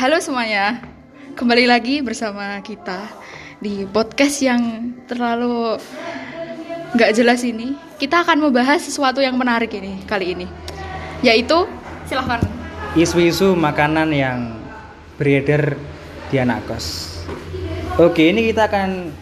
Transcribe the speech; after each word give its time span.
Halo 0.00 0.16
semuanya, 0.16 0.80
kembali 1.36 1.68
lagi 1.68 2.00
bersama 2.00 2.56
kita 2.64 3.04
di 3.60 3.84
podcast 3.84 4.40
yang 4.40 4.96
terlalu 5.04 5.76
nggak 6.96 7.12
jelas 7.12 7.44
ini. 7.44 7.76
Kita 8.00 8.24
akan 8.24 8.48
membahas 8.48 8.80
sesuatu 8.80 9.20
yang 9.20 9.36
menarik 9.36 9.68
ini 9.76 10.00
kali 10.08 10.32
ini, 10.32 10.48
yaitu 11.20 11.68
silahkan. 12.08 12.40
isu-isu 12.96 13.52
makanan 13.52 14.08
yang 14.16 14.56
beredar 15.20 15.76
di 16.32 16.40
anak 16.40 16.64
kos. 16.64 17.20
Oke, 18.00 18.32
ini 18.32 18.48
kita 18.48 18.72
akan 18.72 19.12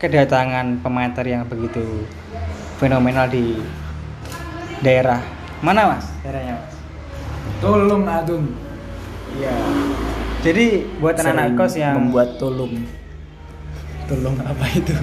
kedatangan 0.00 0.80
pemater 0.80 1.28
yang 1.28 1.44
begitu 1.44 2.08
fenomenal 2.80 3.28
di 3.28 3.52
daerah 4.80 5.20
mana 5.60 5.92
mas? 5.92 6.08
Daerahnya 6.24 6.56
mas? 6.56 6.72
Tolong 7.60 8.08
Agung. 8.08 8.69
Iya. 9.38 9.54
Jadi 10.40 10.66
buat 10.98 11.14
anak-anak 11.20 11.52
kos 11.54 11.74
yang 11.76 11.94
membuat 12.00 12.40
tolong. 12.40 12.80
Tolong 14.08 14.34
apa 14.42 14.64
itu? 14.72 14.96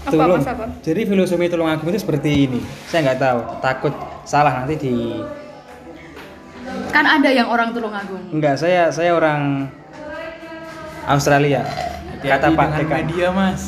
Apa 0.00 0.12
tulung. 0.16 0.38
mas 0.40 0.48
apa? 0.48 0.64
Jadi 0.80 1.00
filosofi 1.04 1.46
tulung 1.50 1.68
agung 1.68 1.90
itu 1.92 2.00
seperti 2.00 2.48
ini. 2.48 2.60
Saya 2.88 3.10
nggak 3.10 3.18
tahu, 3.20 3.40
takut 3.60 3.94
salah 4.24 4.64
nanti 4.64 4.78
di 4.78 4.94
Kan 6.94 7.02
ada 7.02 7.26
yang 7.26 7.50
orang 7.50 7.74
Tulungagung. 7.74 8.30
enggak 8.30 8.54
saya 8.54 8.94
saya 8.94 9.10
orang 9.10 9.66
Australia. 11.04 11.66
Kata 12.20 12.20
Hati-hati 12.20 12.54
Pak 12.54 12.66
dengan 12.68 12.78
Dekan. 12.78 12.98
media 13.02 13.26
mas. 13.34 13.60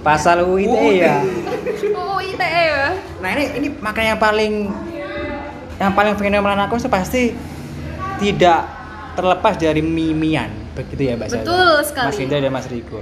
Pasal 0.00 0.44
UITE 0.46 1.04
ya. 1.04 1.20
Oh 1.92 2.20
ITE 2.20 2.62
ya. 2.70 2.96
Nah 3.20 3.28
ini 3.36 3.44
ini 3.60 3.68
makanya 3.76 4.16
yang 4.16 4.22
paling 4.22 4.52
yang 5.74 5.92
paling 5.92 6.14
fenomenal 6.16 6.64
aku 6.64 6.78
itu 6.78 6.88
pasti 6.88 7.22
tidak 8.20 8.68
terlepas 9.14 9.54
dari 9.58 9.82
mimian 9.82 10.50
begitu 10.74 11.10
ya 11.10 11.14
Mbak 11.14 11.28
Zara? 11.30 11.42
Betul 11.46 11.74
sekali. 11.86 12.06
Mas 12.10 12.18
Indra 12.18 12.38
dan 12.42 12.52
Mas 12.52 12.66
Riko. 12.66 13.00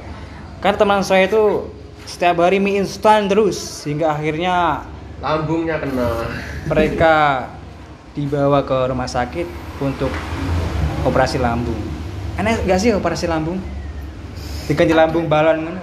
Karena 0.60 0.76
teman 0.76 1.00
saya 1.02 1.26
itu 1.26 1.72
setiap 2.04 2.42
hari 2.42 2.58
mie 2.58 2.82
instan 2.82 3.30
terus 3.30 3.56
sehingga 3.56 4.12
akhirnya 4.12 4.84
lambungnya 5.22 5.78
kena 5.78 6.26
mereka 6.66 7.46
dibawa 8.12 8.66
ke 8.66 8.78
rumah 8.90 9.08
sakit 9.08 9.46
untuk 9.80 10.12
operasi 11.06 11.40
lambung. 11.40 11.78
Enak 12.36 12.66
gak 12.68 12.78
sih 12.80 12.90
operasi 12.92 13.26
lambung? 13.30 13.56
Diganti 14.68 14.94
lambung 14.94 15.26
balon 15.26 15.66
kan? 15.66 15.76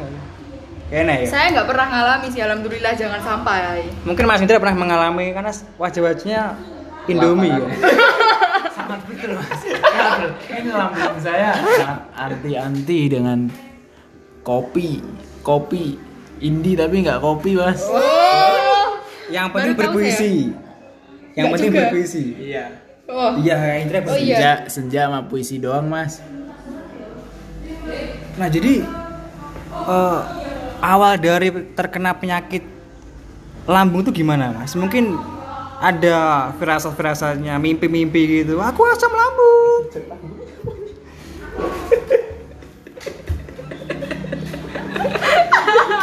Enak 0.89 1.16
ya. 1.22 1.27
Saya 1.30 1.45
nggak 1.53 1.67
pernah 1.69 1.85
ngalami 1.85 2.27
sih, 2.33 2.41
alhamdulillah 2.41 2.94
jangan 2.97 3.22
sampai. 3.22 3.85
Mungkin 4.02 4.25
Mas 4.25 4.41
Indra 4.41 4.57
pernah 4.57 4.77
mengalami 4.77 5.30
karena 5.30 5.53
wajah-wajahnya 5.77 6.57
Indomie 7.05 7.53
ya. 7.53 7.69
Sangat 9.00 9.16
betul 9.16 9.31
mas. 9.39 9.61
Ini 10.52 10.69
lambung 10.75 11.19
saya 11.23 11.50
sangat 11.55 12.00
anti-anti 12.11 13.00
dengan 13.08 13.39
kopi. 14.44 15.00
Kopi 15.39 15.95
indie 16.44 16.75
tapi 16.75 17.00
nggak 17.00 17.23
kopi 17.23 17.56
mas. 17.56 17.88
Yang 19.31 19.47
penting 19.56 19.73
Baru 19.73 19.81
berpuisi. 19.95 20.33
Yang 21.31 21.31
Nggak 21.31 21.52
penting 21.56 21.72
juga. 21.72 21.80
berpuisi. 21.88 22.25
Iya. 22.36 22.66
Oh, 23.09 23.31
Iya, 23.41 23.58
Indra 23.81 24.00
Oh, 24.06 24.14
iya. 24.14 24.38
Senja, 24.38 24.52
senja 24.67 25.02
sama 25.08 25.19
puisi 25.25 25.58
doang 25.58 25.88
mas. 25.88 26.19
Nah, 28.36 28.47
jadi 28.47 28.84
eh, 29.72 30.19
awal 30.80 31.13
dari 31.17 31.50
terkena 31.73 32.13
penyakit 32.13 32.61
lambung 33.66 34.02
itu 34.02 34.22
gimana, 34.22 34.50
Mas? 34.52 34.73
Mungkin 34.73 35.17
ada 35.80 36.52
firasat-firasatnya, 36.59 37.55
mimpi-mimpi 37.55 38.44
gitu. 38.44 38.59
Aku 38.59 38.83
asam 38.83 39.11
lambung. 39.16 39.88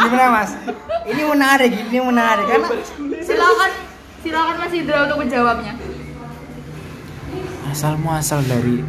gimana, 0.06 0.26
Mas? 0.32 0.56
Ini 1.06 1.22
menarik, 1.22 1.70
ini 1.70 1.98
menarik 2.02 2.46
karena 2.50 2.68
silakan 3.22 3.70
silakan 4.24 4.56
Mas 4.58 4.72
Indra 4.74 5.06
untuk 5.06 5.18
menjawabnya. 5.22 5.72
Asal 7.70 8.00
muasal 8.00 8.40
dari 8.48 8.80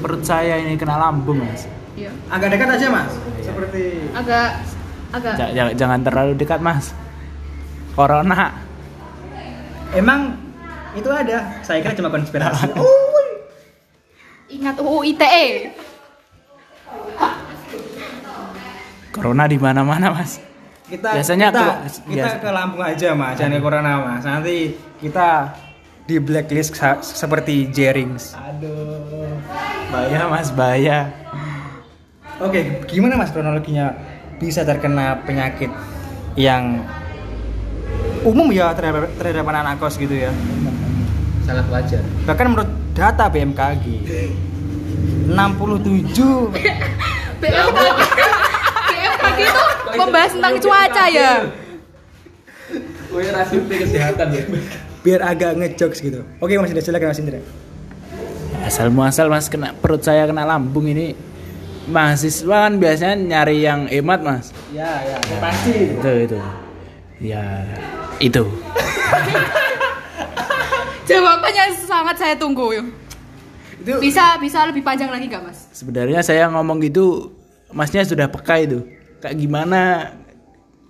perut 0.00 0.24
saya 0.24 0.56
ini 0.58 0.74
kena 0.80 0.96
lambung 0.96 1.44
mas. 1.44 1.68
Iya. 1.94 2.10
agak 2.32 2.48
dekat 2.56 2.68
aja, 2.74 2.86
Mas. 2.90 3.12
Seperti 3.38 4.10
Agak 4.16 4.66
agak 5.14 5.34
jangan, 5.38 5.72
jangan 5.78 6.00
terlalu 6.02 6.32
dekat 6.34 6.58
mas. 6.58 6.90
Corona. 7.94 8.63
Emang 9.94 10.36
itu 10.92 11.08
ada. 11.08 11.58
Saya 11.60 11.80
kira 11.80 11.94
cuma 11.94 12.10
konspirasi. 12.10 12.70
ingat 14.54 14.76
UU 14.76 15.02
ITE. 15.08 15.74
Corona 19.10 19.46
di 19.46 19.56
mana-mana 19.56 20.10
mas. 20.12 20.42
kita 20.84 21.16
Biasanya 21.16 21.48
kita, 21.48 21.62
ke- 21.64 21.72
kita 22.04 22.26
biasa- 22.28 22.38
ke 22.38 22.50
Lampung 22.52 22.82
aja 22.84 23.08
mas 23.16 23.34
jangan 23.34 23.56
ke 23.56 23.62
Corona 23.62 23.92
mas 24.04 24.22
nanti 24.22 24.56
kita 25.00 25.56
di 26.04 26.20
blacklist 26.20 26.76
seperti 27.00 27.72
Jerings 27.72 28.36
Aduh. 28.36 29.32
Bahaya 29.88 30.28
mas, 30.28 30.52
bahaya. 30.52 31.08
oke 32.36 32.84
gimana 32.84 33.16
mas 33.16 33.32
kronologinya 33.32 33.96
bisa 34.36 34.60
terkena 34.60 35.24
penyakit 35.24 35.72
yang 36.36 36.84
umum 38.24 38.48
ya 38.50 38.72
terhadap, 38.72 39.12
terhadap 39.20 39.44
anak 39.46 39.76
kos 39.78 40.00
gitu 40.00 40.16
ya. 40.16 40.32
Sangat 41.44 41.68
wajar. 41.68 42.02
Bahkan 42.24 42.46
menurut 42.48 42.70
data 42.96 43.28
BMKG 43.28 43.84
67 45.28 46.14
BMKG 47.42 47.78
BMKG 48.88 49.38
itu 49.44 49.62
membahas 49.98 50.32
tentang 50.32 50.54
cuaca 50.60 51.04
ya. 51.12 51.32
Gue 53.12 53.30
rasio 53.30 53.60
kesehatan 53.68 54.26
ya. 54.32 54.42
Biar 55.04 55.20
agak 55.20 55.52
ngejokes 55.60 56.00
gitu. 56.00 56.24
Oke 56.40 56.56
mas 56.56 56.72
Indra 56.72 56.82
silakan 56.82 57.12
mas 57.12 57.20
Indra. 57.20 57.40
Asal 58.64 58.88
muasal 58.88 59.28
mas 59.28 59.52
kena 59.52 59.76
perut 59.76 60.00
saya 60.00 60.24
kena 60.24 60.48
lambung 60.48 60.88
ini. 60.88 61.12
Mahasiswa 61.84 62.64
kan 62.64 62.80
biasanya 62.80 63.14
nyari 63.20 63.60
yang 63.60 63.84
hemat 63.92 64.24
mas. 64.24 64.56
ya 64.72 65.04
ya 65.04 65.20
pasti. 65.36 65.92
Itu 66.00 66.12
itu. 66.24 66.38
Ya 67.20 67.44
itu. 68.20 68.44
Jawabannya 71.08 71.64
sangat 71.84 72.16
saya 72.18 72.34
tunggu. 72.34 72.74
yuk. 72.74 72.86
itu 73.84 73.92
Bisa 74.00 74.40
bisa 74.40 74.64
lebih 74.64 74.80
panjang 74.80 75.12
lagi 75.12 75.28
nggak 75.28 75.44
Mas? 75.44 75.68
Sebenarnya 75.76 76.24
saya 76.24 76.48
ngomong 76.48 76.80
gitu 76.80 77.32
masnya 77.70 78.04
sudah 78.04 78.30
peka 78.30 78.60
itu. 78.60 78.80
Kayak 79.20 79.36
gimana 79.40 79.80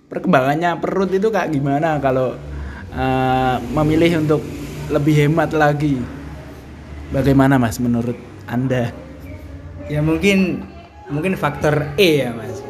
perkembangannya 0.07 0.79
perut 0.79 1.11
itu 1.11 1.27
kayak 1.27 1.51
gimana 1.51 1.99
kalau 1.99 2.39
eh, 2.95 3.55
memilih 3.75 4.23
untuk 4.23 4.41
lebih 4.89 5.27
hemat 5.27 5.51
lagi. 5.51 5.99
Bagaimana 7.13 7.61
mas 7.61 7.77
menurut 7.77 8.17
anda? 8.49 8.89
ya 9.85 10.01
mungkin 10.01 10.65
mungkin 11.13 11.37
faktor 11.37 11.93
E 12.01 12.25
ya 12.25 12.33
mas 12.33 12.64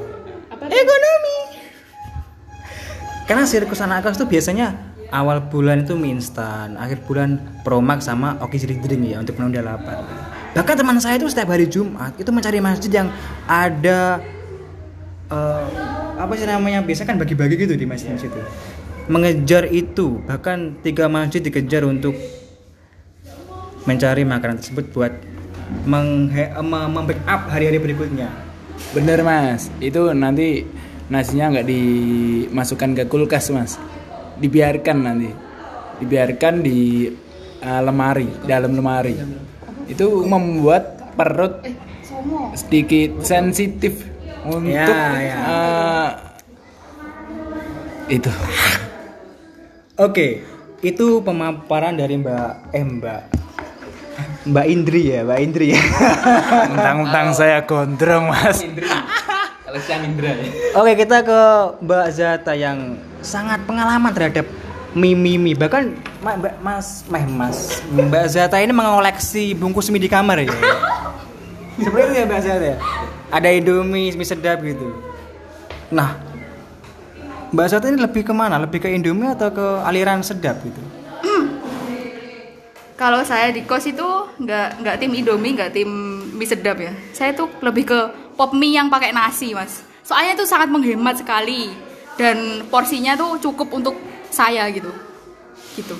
karena 3.25 3.43
sirkus 3.45 3.81
anak 3.81 4.05
kos 4.05 4.17
itu 4.21 4.25
biasanya 4.29 4.77
awal 5.09 5.41
bulan 5.49 5.85
itu 5.85 5.97
mie 5.97 6.17
instan 6.17 6.77
akhir 6.77 7.05
bulan 7.05 7.41
promax 7.65 8.09
sama 8.09 8.37
oki 8.41 8.57
drink 8.61 8.81
drink 8.85 9.01
ya 9.05 9.17
untuk 9.21 9.37
menunda 9.37 9.61
lapar 9.65 10.05
bahkan 10.53 10.77
teman 10.77 10.97
saya 11.01 11.17
itu 11.17 11.27
setiap 11.29 11.51
hari 11.51 11.65
Jumat 11.67 12.13
itu 12.17 12.29
mencari 12.29 12.61
masjid 12.61 12.91
yang 13.03 13.07
ada 13.45 14.21
eh, 15.29 15.67
apa 16.15 16.31
sih 16.37 16.47
namanya 16.47 16.85
biasa 16.85 17.03
kan 17.03 17.19
bagi-bagi 17.19 17.59
gitu 17.59 17.73
di 17.75 17.83
masjid 17.83 18.15
itu 18.15 18.41
mengejar 19.05 19.69
itu 19.69 20.21
bahkan 20.25 20.77
tiga 20.81 21.05
masjid 21.05 21.41
dikejar 21.43 21.85
untuk 21.85 22.15
mencari 23.85 24.25
makanan 24.25 24.57
tersebut 24.57 24.89
buat 24.93 25.13
mem- 25.85 26.33
membackup 26.65 27.49
hari-hari 27.53 27.77
berikutnya 27.77 28.29
Bener 28.91 29.23
mas, 29.23 29.71
itu 29.79 30.11
nanti 30.11 30.67
nasinya 31.07 31.53
nggak 31.57 31.67
dimasukkan 31.69 32.91
ke 32.97 33.03
kulkas 33.05 33.53
mas, 33.53 33.77
dibiarkan 34.41 34.97
nanti, 35.01 35.29
dibiarkan 36.01 36.65
di 36.65 37.09
uh, 37.61 37.81
lemari, 37.85 38.27
dalam 38.45 38.73
lemari. 38.73 39.13
Itu 39.85 40.25
membuat 40.25 41.13
perut 41.13 41.61
Eh, 41.63 41.75
sedikit 42.57 43.21
sensitif 43.21 44.01
untuk 44.45 44.73
Ya, 44.73 45.21
ya. 45.21 45.35
uh, 45.45 46.09
itu. 48.09 48.29
Oke, 50.05 50.43
itu 50.81 51.21
pemaparan 51.23 51.95
dari 51.95 52.19
Mbak 52.19 52.75
eh 52.75 52.83
Mbak 52.83 53.21
Mbak 54.45 54.65
Indri 54.69 55.01
ya, 55.09 55.25
Mbak 55.25 55.39
Indri 55.41 55.65
ya. 55.73 55.81
Mentang-mentang 56.69 57.27
saya 57.33 57.65
gondrong 57.65 58.29
mas. 58.29 58.61
Indra 59.75 60.31
ya 60.31 60.47
Oke, 60.79 60.91
kita 60.95 61.17
ke 61.21 61.39
Mbak 61.83 62.07
Zata 62.15 62.53
yang 62.55 62.95
sangat 63.19 63.59
pengalaman 63.67 64.11
terhadap 64.15 64.47
mie-mie 64.95 65.51
bahkan 65.53 65.91
Ma- 66.23 66.39
Mbak 66.39 66.55
Mas 66.63 67.03
Meh 67.11 67.25
Mas 67.27 67.83
Mbak 67.91 68.25
Zata 68.31 68.57
ini 68.63 68.71
mengoleksi 68.71 69.51
bungkus 69.51 69.91
mie 69.91 69.99
di 69.99 70.07
kamar 70.07 70.39
ya. 70.39 70.49
Seperti 71.75 72.03
itu 72.07 72.13
ya 72.15 72.25
bahasa 72.25 72.55
ya. 72.55 72.77
Ada 73.27 73.51
Indomie, 73.51 74.15
mie 74.15 74.23
sedap 74.23 74.63
gitu. 74.63 74.95
Nah, 75.91 76.15
Mbak 77.51 77.67
Sati 77.67 77.91
ini 77.91 77.99
lebih 77.99 78.23
ke 78.23 78.31
mana? 78.31 78.55
Lebih 78.59 78.79
ke 78.83 78.89
Indomie 78.91 79.31
atau 79.31 79.51
ke 79.51 79.67
aliran 79.83 80.23
sedap 80.23 80.59
gitu? 80.63 80.79
Kalau 83.01 83.23
saya 83.27 83.51
di 83.51 83.67
kos 83.67 83.91
itu 83.91 84.07
nggak 84.39 84.81
nggak 84.81 84.95
tim 85.03 85.11
Indomie, 85.11 85.51
nggak 85.55 85.71
tim 85.75 85.89
mie 86.31 86.47
sedap 86.47 86.79
ya. 86.79 86.95
Saya 87.11 87.35
tuh 87.35 87.51
lebih 87.59 87.91
ke 87.91 87.99
pop 88.35 88.51
mie 88.51 88.75
yang 88.75 88.91
pakai 88.91 89.15
nasi, 89.15 89.55
Mas. 89.55 89.81
Soalnya 90.05 90.37
itu 90.37 90.45
sangat 90.45 90.69
menghemat 90.69 91.17
sekali 91.17 91.73
dan 92.19 92.67
porsinya 92.69 93.17
tuh 93.17 93.39
cukup 93.41 93.73
untuk 93.73 93.95
saya 94.29 94.67
gitu. 94.69 94.91
Gitu. 95.75 95.95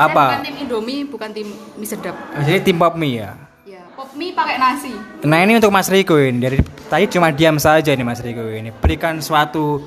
Saya 0.00 0.08
Apa? 0.10 0.24
bukan 0.32 0.42
tim 0.48 0.56
Indomie, 0.64 1.00
bukan 1.04 1.30
tim 1.30 1.48
mie 1.76 1.88
sedap. 1.88 2.16
Oh, 2.16 2.42
Jadi 2.42 2.60
tim 2.64 2.76
pop 2.80 2.96
mie 2.96 3.20
ya. 3.22 3.36
Ya, 3.68 3.84
pop 3.92 4.10
mie 4.16 4.32
pakai 4.32 4.56
nasi. 4.56 4.92
Nah 5.22 5.38
ini 5.44 5.60
untuk 5.60 5.70
Mas 5.70 5.92
Riko 5.92 6.16
ini 6.16 6.40
dari 6.40 6.58
tadi 6.88 7.04
cuma 7.12 7.28
diam 7.30 7.60
saja 7.60 7.92
nih 7.92 8.02
Mas 8.02 8.24
Riko 8.24 8.42
ini 8.48 8.72
berikan 8.72 9.20
suatu 9.20 9.84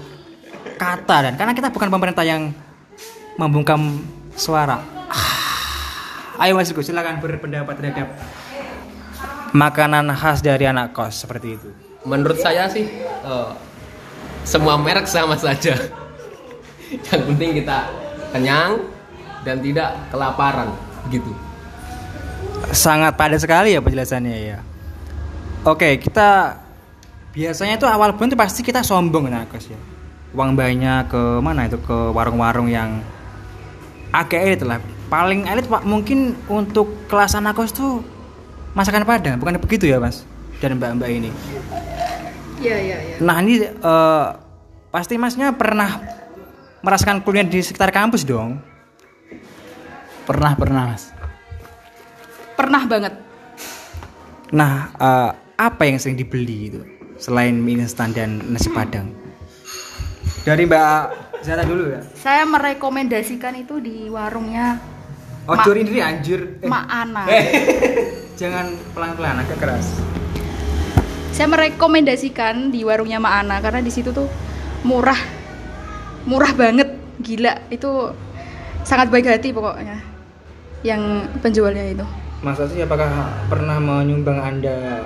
kata 0.78 1.30
dan 1.30 1.34
karena 1.36 1.54
kita 1.58 1.74
bukan 1.74 1.90
pemerintah 1.90 2.24
yang 2.24 2.54
membungkam 3.36 4.06
suara. 4.38 4.78
Ah. 5.10 6.46
Ayo 6.46 6.54
Mas 6.58 6.70
Riko 6.70 6.86
silakan 6.86 7.18
berpendapat 7.20 7.74
terhadap 7.78 8.08
makanan 9.54 10.10
khas 10.18 10.42
dari 10.42 10.66
anak 10.66 10.92
kos 10.98 11.24
seperti 11.24 11.56
itu. 11.56 11.70
Menurut 12.04 12.42
saya 12.42 12.68
sih 12.68 12.90
eh, 12.90 13.52
semua 14.44 14.76
merek 14.76 15.08
sama 15.08 15.38
saja. 15.38 15.78
Yang 16.94 17.22
penting 17.26 17.64
kita 17.64 17.90
kenyang 18.34 18.82
dan 19.46 19.62
tidak 19.62 19.94
kelaparan 20.10 20.74
gitu. 21.14 21.32
Sangat 22.74 23.14
padat 23.16 23.40
sekali 23.40 23.78
ya 23.78 23.80
penjelasannya 23.80 24.38
ya. 24.42 24.60
Oke 25.64 26.02
kita 26.02 26.60
biasanya 27.34 27.80
itu 27.80 27.88
awal 27.88 28.14
bulan 28.14 28.30
itu 28.34 28.38
pasti 28.38 28.62
kita 28.66 28.82
sombong 28.82 29.30
anak 29.30 29.54
kos 29.54 29.70
ya. 29.70 29.80
Uang 30.34 30.58
banyak 30.58 31.14
ke 31.14 31.22
mana 31.46 31.70
itu 31.70 31.78
ke 31.78 31.98
warung-warung 32.10 32.68
yang 32.74 33.06
agak 34.10 34.42
elit 34.42 34.62
lah. 34.66 34.82
Paling 35.14 35.46
elit 35.46 35.70
pak 35.70 35.86
mungkin 35.86 36.34
untuk 36.50 37.06
kelas 37.06 37.38
anak 37.38 37.54
kos 37.54 37.70
tuh 37.70 38.13
masakan 38.74 39.06
Padang 39.06 39.38
bukan 39.38 39.62
begitu 39.62 39.86
ya 39.90 40.02
mas 40.02 40.26
dan 40.58 40.78
mbak-mbak 40.78 41.10
ini. 41.10 41.32
Iya, 42.64 42.78
iya, 42.80 42.98
iya. 43.04 43.16
Nah 43.20 43.38
ini 43.44 43.68
eh, 43.68 44.28
pasti 44.90 45.20
masnya 45.20 45.52
pernah 45.52 46.00
merasakan 46.80 47.20
kuliner 47.20 47.52
di 47.52 47.60
sekitar 47.60 47.92
kampus 47.92 48.24
dong. 48.24 48.64
Pernah 50.24 50.56
pernah 50.56 50.84
mas. 50.96 51.12
Pernah 52.56 52.84
banget. 52.88 53.14
Nah 54.56 54.90
eh, 54.96 55.32
apa 55.60 55.82
yang 55.84 56.00
sering 56.00 56.16
dibeli 56.16 56.72
itu 56.72 56.82
selain 57.20 57.60
mie 57.60 57.84
instan 57.84 58.16
dan 58.16 58.40
nasi 58.48 58.72
padang? 58.72 59.12
Dari 60.44 60.64
Mbak 60.68 61.04
Zata 61.44 61.64
dulu 61.68 61.92
ya. 61.92 62.02
Saya 62.16 62.48
merekomendasikan 62.48 63.60
itu 63.60 63.84
di 63.84 64.08
warungnya 64.08 64.80
Oh, 65.44 65.60
Ma- 65.60 65.76
ini 65.76 66.00
anjir. 66.00 66.56
Eh, 66.64 66.70
Mak 66.72 66.86
Ana. 66.88 67.24
jangan 68.40 68.72
pelan-pelan 68.96 69.44
agak 69.44 69.60
keras. 69.60 70.00
Saya 71.36 71.52
merekomendasikan 71.52 72.72
di 72.72 72.88
warungnya 72.88 73.20
Mak 73.20 73.34
Ana 73.44 73.58
karena 73.60 73.84
di 73.84 73.92
situ 73.92 74.16
tuh 74.16 74.32
murah. 74.88 75.20
Murah 76.24 76.56
banget, 76.56 76.96
gila. 77.20 77.60
Itu 77.68 78.16
sangat 78.88 79.12
baik 79.12 79.28
hati 79.28 79.52
pokoknya. 79.52 80.00
Yang 80.80 81.28
penjualnya 81.44 81.92
itu. 81.92 82.06
Mas 82.40 82.64
Asi 82.64 82.80
apakah 82.80 83.12
pernah 83.52 83.84
menyumbang 83.84 84.40
Anda 84.40 85.04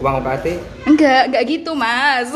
uang 0.00 0.24
UKT? 0.24 0.46
Enggak, 0.88 1.22
enggak 1.28 1.44
gitu, 1.44 1.76
Mas. 1.76 2.32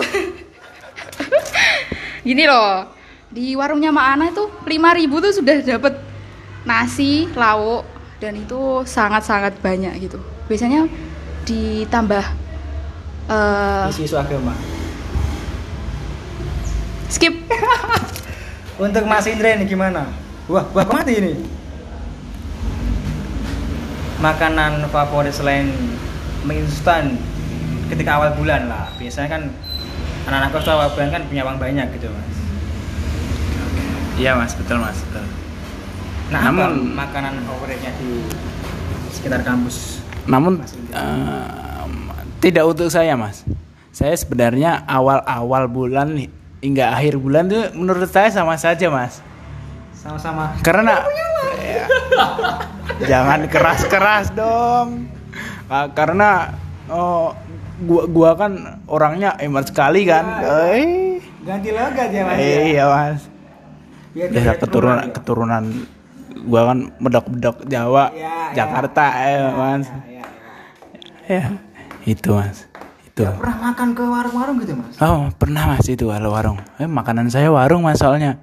Gini 2.28 2.44
loh. 2.44 2.92
Di 3.32 3.56
warungnya 3.56 3.88
Mak 3.88 4.06
Ana 4.12 4.24
itu 4.28 4.44
5000 4.68 5.24
tuh 5.24 5.32
sudah 5.32 5.56
dapat 5.64 6.09
nasi, 6.64 7.28
lauk 7.32 7.86
dan 8.20 8.36
itu 8.36 8.84
sangat-sangat 8.84 9.56
banyak 9.64 9.96
gitu. 10.00 10.20
Biasanya 10.46 10.84
ditambah 11.48 12.24
eh 13.30 13.86
Isu-isu 13.90 14.16
agama. 14.18 14.52
skip 17.10 17.34
Untuk 18.84 19.04
Mas 19.04 19.28
Indra 19.28 19.60
ini 19.60 19.68
gimana? 19.68 20.08
Wah, 20.48 20.64
wah 20.72 20.86
mati 20.88 21.20
ini. 21.20 21.32
Makanan 24.24 24.88
favorit 24.88 25.36
selain 25.36 25.68
mie 26.48 26.64
instan 26.64 27.20
ketika 27.92 28.16
awal 28.16 28.32
bulan 28.40 28.72
lah. 28.72 28.88
Biasanya 28.96 29.28
kan 29.28 29.42
anak-anak 30.28 30.48
kos 30.56 30.72
awal 30.72 30.88
bulan 30.96 31.12
kan 31.12 31.22
punya 31.28 31.44
uang 31.44 31.60
banyak 31.60 31.86
gitu, 31.92 32.08
Mas. 32.08 32.36
Iya 34.20 34.36
mas, 34.36 34.52
betul 34.52 34.76
mas. 34.80 35.00
Betul. 35.08 35.39
Nah, 36.30 36.40
Namun- 36.46 36.62
apa 36.62 37.10
makanan 37.10 37.32
favoritnya 37.42 37.90
di 37.98 38.22
sekitar 39.10 39.42
kampus? 39.42 39.98
Namun 40.30 40.62
eh, 40.94 41.84
tidak 42.38 42.64
untuk 42.66 42.86
saya 42.86 43.18
mas. 43.18 43.42
Saya 43.90 44.14
sebenarnya 44.14 44.86
awal-awal 44.86 45.66
bulan 45.66 46.14
hingga 46.62 46.94
akhir 46.94 47.18
bulan 47.18 47.50
tuh 47.50 47.74
menurut 47.74 48.06
saya 48.06 48.30
sama 48.30 48.54
saja 48.54 48.86
mas. 48.88 49.18
Sama-sama. 49.92 50.54
Karena 50.62 51.02
Ya. 51.60 51.84
jangan 53.04 53.44
keras-keras 53.46 54.32
dong. 54.32 55.10
Ah, 55.66 55.90
karena 55.90 56.54
oh, 56.86 57.34
gua 57.84 58.06
gua 58.06 58.30
kan 58.34 58.52
orangnya 58.86 59.36
hemat 59.36 59.68
sekali 59.68 60.06
kan. 60.06 60.24
Eh, 60.72 61.18
Ganti 61.40 61.72
logat 61.72 62.08
ya, 62.12 62.22
Mas. 62.22 62.36
iya 62.38 62.84
mas. 62.84 63.20
Biar 64.12 64.28
tidak 64.28 64.56
keturunan 64.58 64.96
terulang, 64.98 65.08
ya. 65.08 65.14
keturunan 65.14 65.64
gua 66.42 66.70
kan 66.70 66.78
medok-medok 66.96 67.56
Jawa, 67.64 68.04
Ya, 68.10 68.50
ya. 68.50 68.54
Jakarta 68.54 69.04
ya, 69.20 69.40
mas. 69.52 69.86
Ya, 69.86 70.00
ya. 70.08 70.24
Ya, 71.26 71.42
itu 72.04 72.28
mas. 72.30 72.66
Itu. 73.04 73.26
Pernah 73.26 73.58
makan 73.68 73.88
ke 73.92 74.02
warung-warung 74.02 74.56
gitu, 74.58 74.72
Mas? 74.72 74.94
Oh 74.98 75.28
pernah 75.32 75.66
mas 75.68 75.84
itu 75.84 76.06
kalau 76.06 76.30
warung. 76.30 76.58
Eh 76.76 76.86
makanan 76.86 77.26
saya 77.26 77.50
warung 77.50 77.82
mas 77.82 77.98
soalnya 77.98 78.38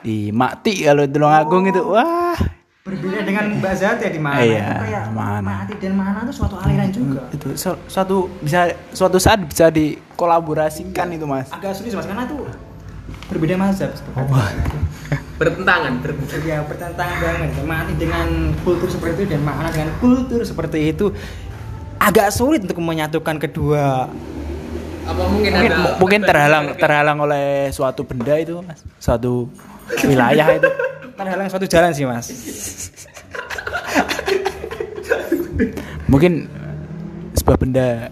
di 0.00 0.30
Makti 0.30 0.82
kalau 0.82 1.02
di 1.02 1.10
Tulungagung 1.10 1.64
itu 1.66 1.82
wah 1.82 2.36
Berbeda 2.82 3.22
dengan 3.22 3.46
Mbak 3.62 3.74
Zat 3.78 3.98
ya 3.98 4.10
di 4.10 4.18
mana? 4.18 4.42
Iya, 4.42 4.58
Itu 4.58 4.74
kayak 4.82 5.04
mana. 5.14 5.48
Mati 5.62 5.74
dan 5.78 5.94
mana 5.94 6.18
tuh 6.22 6.34
suatu 6.34 6.58
aliran 6.58 6.90
juga. 6.90 7.30
itu 7.30 7.54
su- 7.54 7.78
suatu 7.86 8.26
bisa 8.42 8.74
suatu 8.90 9.22
saat 9.22 9.38
bisa 9.40 9.70
dikolaborasikan 9.70 11.14
itu 11.14 11.22
mas. 11.22 11.46
Agak 11.48 11.78
sulit 11.78 11.94
Mas 11.94 12.04
karena 12.04 12.26
tuh 12.26 12.42
berbeda 13.30 13.54
mazhab. 13.54 13.94
Bertentangan, 15.32 15.92
bertentangan. 15.98 16.44
Ya 16.44 16.58
bertentangan 16.62 17.16
banget. 17.18 17.50
Mati 17.62 17.92
dengan 17.96 18.28
kultur 18.62 18.88
seperti 18.88 19.24
itu 19.24 19.30
dan 19.30 19.40
makna 19.42 19.68
dengan 19.70 19.90
kultur 19.98 20.40
seperti 20.42 20.78
itu 20.90 21.06
agak 21.96 22.28
sulit 22.30 22.62
untuk 22.62 22.78
menyatukan 22.78 23.38
kedua 23.38 24.10
Apa 25.02 25.22
mungkin, 25.26 25.50
Mungkin 25.50 25.70
ada 25.70 25.98
mungkin 25.98 26.20
terhalang 26.22 26.64
terhalang 26.76 27.18
oleh 27.18 27.46
suatu 27.70 28.02
benda 28.02 28.38
itu 28.38 28.58
mas, 28.58 28.82
suatu 28.98 29.50
wilayah 30.02 30.46
itu. 30.52 30.70
terhalang 31.12 31.46
suatu 31.46 31.66
jalan 31.66 31.90
sih 31.90 32.02
Mas. 32.02 32.26
Mungkin 36.06 36.46
sebuah 37.34 37.58
benda 37.58 38.10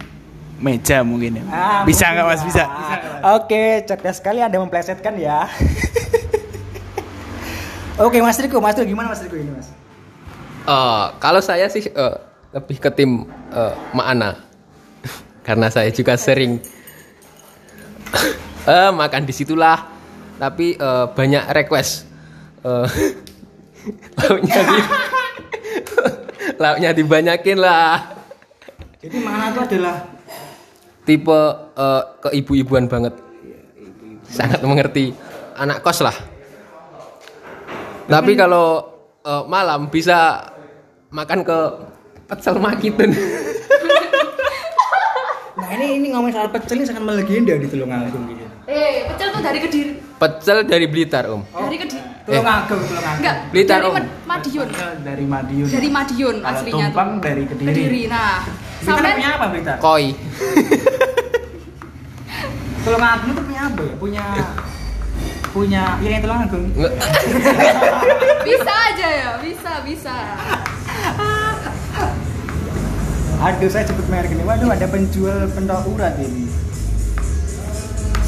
meja 0.59 1.01
mungkin 1.01 1.41
ya. 1.41 1.45
Ah, 1.49 1.83
bisa 1.85 2.11
nggak 2.11 2.27
mas 2.27 2.41
ya. 2.41 2.47
bisa? 2.47 2.65
Oke, 3.39 3.63
cerdas 3.87 4.19
sekali 4.19 4.41
Anda 4.41 4.59
memplesetkan 4.59 5.15
ya. 5.15 5.47
Oke, 8.01 8.17
Mas 8.25 8.41
Riko, 8.41 8.65
Mas 8.65 8.73
Riko 8.81 8.89
gimana 8.89 9.13
Mas 9.13 9.21
Riko 9.21 9.37
ini, 9.37 9.53
Mas? 9.53 9.69
Eh, 10.65 11.07
kalau 11.21 11.45
saya 11.45 11.69
sih 11.69 11.85
eh, 11.85 12.17
lebih 12.57 12.81
ke 12.81 12.89
tim 12.97 13.29
eh, 13.53 13.75
Maana 13.93 14.41
karena 15.47 15.69
saya 15.69 15.93
juga 15.93 16.17
sering 16.17 16.65
eh, 18.73 18.91
makan 18.97 19.29
di 19.29 19.37
situlah. 19.37 19.85
Tapi 20.41 20.81
eh, 20.81 21.07
banyak 21.13 21.45
request. 21.53 22.09
Eh, 22.65 22.89
lauknya 24.25 24.61
di 24.65 24.77
lauknya 26.57 26.91
dibanyakin 26.97 27.59
lah. 27.61 28.17
Jadi 29.01 29.17
mana 29.21 29.53
itu 29.53 29.61
adalah 29.61 29.97
tipe 31.05 31.41
eh, 31.77 32.03
keibu-ibuan 32.25 32.89
banget. 32.89 33.13
Sangat 34.25 34.65
mengerti 34.65 35.13
anak 35.61 35.85
kos 35.85 36.01
lah 36.01 36.30
tapi 38.11 38.33
kalau 38.35 38.67
eh, 39.21 39.45
malam 39.47 39.87
bisa 39.87 40.51
makan 41.09 41.41
ke 41.41 41.59
pecel 42.27 42.57
makitun 42.57 43.11
Nah, 45.53 45.77
ini 45.77 46.01
ini 46.01 46.07
ngomongin 46.09 46.33
soal 46.33 46.49
pecel 46.49 46.73
ini 46.75 46.85
sangat 46.85 47.03
melegenda 47.03 47.53
di 47.53 47.67
Tulungagung 47.67 48.25
gitu. 48.27 48.43
eh 48.65 49.05
pecel 49.05 49.29
tuh 49.29 49.39
dari 49.41 49.59
kediri 49.61 49.91
pecel 50.17 50.59
dari 50.65 50.87
Blitar 50.87 51.29
om 51.29 51.43
dari 51.45 51.77
kediri 51.77 52.01
Tulungagung, 52.23 52.81
Tulungagung. 52.81 53.19
enggak 53.19 53.37
Blitar, 53.51 53.77
dari 53.77 53.87
Om. 53.87 53.95
Mad- 53.95 54.13
Madiun 54.25 54.69
Dari 55.03 55.25
Madiun. 55.25 55.67
dari 55.69 55.89
Madiun 55.91 56.37
Kalau 56.39 56.51
aslinya 56.55 56.87
tumpang 56.89 57.09
tuh 57.11 57.21
dari 57.21 57.43
Kediri. 57.45 57.67
kediri 57.69 58.03
nah 58.07 58.41
Sampai 58.81 59.13
punya 59.13 59.31
apa 59.37 59.47
Blitar? 59.49 59.77
Koi. 59.79 60.07
Tulung 62.81 63.05
Agung 63.05 63.31
itu 63.31 63.43
punya 63.45 63.61
apa 63.63 63.81
ya? 63.83 63.95
Punya 63.95 64.25
punya 65.51 65.99
ya 65.99 66.09
yang 66.11 66.23
Tulung 66.23 66.41
Agung. 66.41 66.65
Bisa 68.47 68.73
aja 68.73 69.09
ya, 69.09 69.31
bisa, 69.39 69.73
bisa. 69.83 70.15
Aduh 73.41 73.69
saya 73.69 73.85
sebut 73.85 74.05
merek 74.07 74.31
ini. 74.31 74.43
Waduh 74.43 74.69
ada 74.69 74.85
penjual 74.85 75.49
pentol 75.51 75.81
urat 75.89 76.15
ini. 76.19 76.45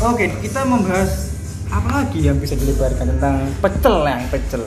Oke, 0.00 0.32
kita 0.40 0.64
membahas 0.64 1.30
apa 1.68 1.88
lagi 1.94 2.20
yang 2.22 2.36
bisa 2.36 2.52
dilebarkan 2.52 3.16
tentang 3.16 3.34
pecel 3.58 3.96
yang 4.02 4.24
pecel. 4.28 4.62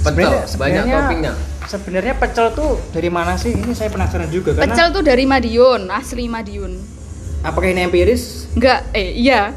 Betul, 0.00 0.06
Sebenarnya- 0.06 0.32
banyak 0.32 0.46
sebenarnya- 0.48 0.94
toppingnya. 0.96 1.32
Sebenarnya 1.62 2.14
pecel 2.16 2.46
tuh 2.50 2.72
dari 2.90 3.06
mana 3.06 3.36
sih? 3.36 3.52
Ini 3.52 3.72
saya 3.72 3.88
penasaran 3.88 4.26
juga 4.26 4.56
karena 4.56 4.66
Pecel 4.66 4.88
tuh 4.90 5.02
dari 5.02 5.22
Madiun, 5.22 5.86
asli 5.86 6.26
Madiun. 6.26 6.72
apakah 7.40 7.68
ini 7.68 7.84
empiris? 7.84 8.50
Enggak, 8.52 8.90
eh 8.90 9.14
iya. 9.14 9.54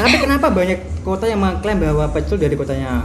Tapi 0.00 0.16
kenapa 0.20 0.46
banyak 0.48 1.04
kota 1.04 1.24
yang 1.28 1.40
mengklaim 1.40 1.78
bahwa 1.80 2.06
pecel 2.10 2.36
dari 2.40 2.54
kotanya? 2.56 3.04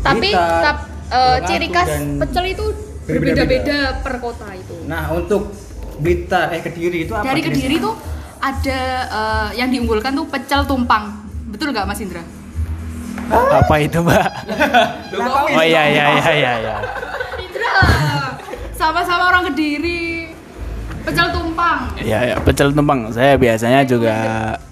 Tapi 0.00 0.32
Blitar, 0.32 0.62
tap, 0.64 0.78
Tulungagung, 1.10 1.46
ciri 1.46 1.68
khas 1.68 1.90
pecel 2.22 2.44
itu 2.56 2.64
berbeda-beda. 3.04 3.78
per 4.00 4.14
kota 4.22 4.48
itu. 4.54 4.76
Nah 4.86 5.12
untuk 5.12 5.52
Blitar 6.00 6.54
eh 6.56 6.64
Kediri 6.64 7.04
itu 7.04 7.12
apa? 7.12 7.28
Dari 7.28 7.40
jenisnya? 7.44 7.56
Kediri 7.60 7.76
tuh 7.82 7.94
ada 8.40 8.80
eh, 9.04 9.48
yang 9.60 9.68
diunggulkan 9.68 10.16
tuh 10.16 10.26
pecel 10.30 10.64
tumpang. 10.64 11.12
Betul 11.52 11.76
nggak 11.76 11.84
Mas 11.84 12.00
Indra? 12.00 12.24
Apa 13.30 13.74
itu, 13.78 13.98
Mbak? 14.02 14.28
Oh 15.20 15.62
iya 15.62 15.82
iya 15.86 16.04
iya 16.18 16.30
iya 16.32 16.52
iya. 16.62 16.76
Indra. 17.36 17.74
Sama-sama 18.74 19.28
orang 19.28 19.50
Kediri. 19.52 20.30
Pecel 21.00 21.28
tumpang. 21.32 21.90
Iya, 22.00 22.18
ya, 22.32 22.36
pecel 22.40 22.70
tumpang. 22.72 23.08
Saya 23.12 23.36
biasanya 23.36 23.84
juga 23.84 24.14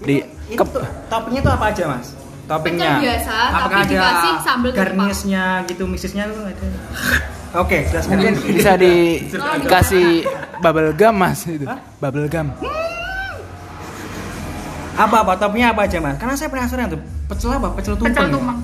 di 0.01 0.21
Itu 0.49 0.65
tuh, 0.65 0.85
toppingnya 1.07 1.41
tuh 1.41 1.53
apa 1.53 1.65
aja 1.69 1.85
mas? 1.87 2.17
Toppingnya? 2.45 2.97
Pecel 2.97 3.05
biasa, 3.05 3.37
Apakah 3.47 3.69
tapi 3.79 3.93
dikasih 3.93 4.33
sambal 4.41 4.71
tumpang. 4.73 4.79
garnishnya 4.81 5.45
gitu, 5.65 5.85
misisnya 5.85 6.25
tuh 6.27 6.43
ada? 6.43 6.67
Oke, 7.63 7.79
jelaskan. 7.85 8.13
mungkin 8.13 8.35
bisa 8.51 8.73
dikasih 8.77 10.07
bubble 10.63 10.93
gum, 10.93 11.15
Mas 11.17 11.45
itu. 11.45 11.65
Bubble 11.97 12.29
gum. 12.29 12.49
apa 14.99 15.23
apa 15.23 15.39
toppingnya 15.39 15.71
apa 15.71 15.87
aja 15.87 16.03
mas? 16.03 16.19
Karena 16.19 16.35
saya 16.35 16.51
penasaran 16.51 16.91
tuh 16.91 16.99
pecel 17.31 17.55
apa? 17.55 17.71
Pecel 17.71 17.95
tumpang. 17.95 18.11
Pecel 18.11 18.35
ya? 18.35 18.55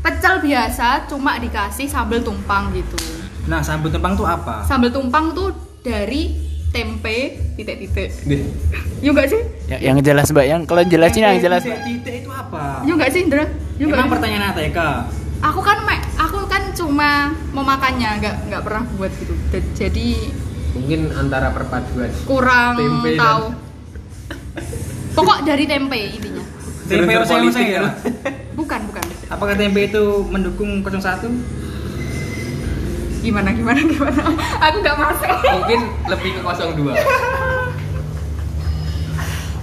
Pecel 0.00 0.34
biasa 0.40 0.86
cuma 1.04 1.36
dikasih 1.36 1.84
sambal 1.84 2.24
tumpang 2.24 2.72
gitu. 2.72 2.96
Nah 3.44 3.60
sambal 3.60 3.92
tumpang 3.92 4.16
tuh 4.16 4.24
apa? 4.24 4.64
Sambal 4.64 4.88
tumpang 4.88 5.36
tuh 5.36 5.52
dari 5.84 6.45
tempe 6.76 7.16
titik-titik. 7.56 8.08
Yuk 9.00 9.16
nggak 9.16 9.28
sih? 9.32 9.40
Ya, 9.66 9.80
yang 9.80 9.96
jelas, 10.04 10.28
Mbak. 10.28 10.44
Yang 10.44 10.60
kalau 10.68 10.82
jelasin 10.84 11.24
yang 11.24 11.40
jelas. 11.40 11.64
Titik 11.64 12.14
itu 12.20 12.28
apa? 12.28 12.84
Yuk 12.84 13.00
nggak 13.00 13.10
sih 13.10 13.20
Indra? 13.24 13.48
Yuk 13.80 13.88
Emang 13.88 14.12
pertanyaan 14.12 14.52
ATK. 14.52 14.78
Aku 15.40 15.60
kan 15.60 15.84
me, 15.84 15.96
aku 16.16 16.44
kan 16.48 16.72
cuma 16.72 17.32
memakannya, 17.52 18.20
nggak 18.20 18.34
nggak 18.48 18.62
pernah 18.64 18.82
buat 18.96 19.12
gitu. 19.16 19.32
Jadi 19.72 20.08
Mungkin 20.76 21.12
antara 21.12 21.48
perpaduan. 21.52 22.12
kurang 22.28 22.76
Tempe 22.76 23.16
dan- 23.16 23.20
tahu. 23.20 23.44
Pokok 25.16 25.38
dari 25.48 25.64
tempe 25.64 25.96
intinya. 26.12 26.44
Tempe 26.86 27.12
oseng 27.16 27.48
ya? 27.48 27.80
ya. 27.80 27.82
Bukan, 28.52 28.80
bukan. 28.88 29.04
Apakah 29.28 29.56
tempe 29.56 29.80
itu 29.84 30.04
mendukung 30.28 30.80
01? 30.80 31.65
Gimana 33.26 33.50
gimana 33.50 33.80
gimana? 33.82 34.22
Aku 34.70 34.76
nggak 34.86 34.96
masuk. 35.02 35.26
Mungkin 35.50 35.80
lebih 36.06 36.30
ke 36.38 36.40
02. 36.46 36.94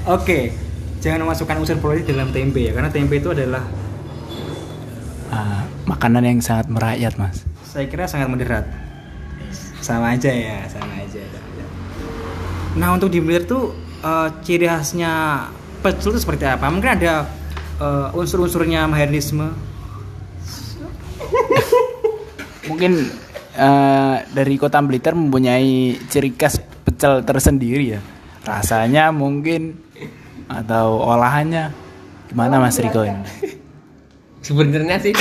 Oke, 0.03 0.51
jangan 0.99 1.23
memasukkan 1.23 1.63
unsur 1.63 1.79
politik 1.79 2.11
dalam 2.11 2.35
tempe 2.35 2.59
ya, 2.59 2.75
karena 2.75 2.91
tempe 2.91 3.23
itu 3.23 3.31
adalah 3.31 3.63
Ah, 5.33 5.65
makanan 5.89 6.21
yang 6.27 6.39
sangat 6.45 6.69
merakyat, 6.69 7.17
Mas. 7.17 7.41
saya 7.65 7.89
kira 7.89 8.05
sangat 8.05 8.29
moderat. 8.29 8.69
Sama 9.81 10.13
aja 10.13 10.29
ya, 10.29 10.61
sama 10.69 10.93
aja. 11.01 11.23
Nah 12.77 12.93
untuk 12.93 13.09
di 13.09 13.17
Blitar 13.17 13.49
tuh 13.49 13.73
eh, 14.03 14.29
ciri 14.45 14.69
khasnya 14.69 15.45
pecel 15.81 16.13
itu 16.13 16.21
seperti 16.21 16.45
apa? 16.45 16.69
Mungkin 16.69 17.01
ada 17.01 17.25
eh, 17.81 18.07
unsur-unsurnya 18.13 18.85
mahernisme. 18.85 19.49
Mungkin 22.69 22.91
eh, 23.57 24.15
dari 24.33 24.55
Kota 24.57 24.81
Blitar 24.81 25.13
mempunyai 25.13 25.97
ciri 26.09 26.33
khas 26.33 26.59
pecel 26.59 27.23
tersendiri 27.23 27.97
ya. 27.97 28.01
Rasanya 28.43 29.15
mungkin 29.15 29.79
atau 30.51 30.99
olahannya 30.99 31.71
gimana 32.27 32.59
Mas 32.59 32.77
Riko 32.77 33.07
ini? 33.07 33.23
Sebenarnya 34.43 34.99
sih 34.99 35.15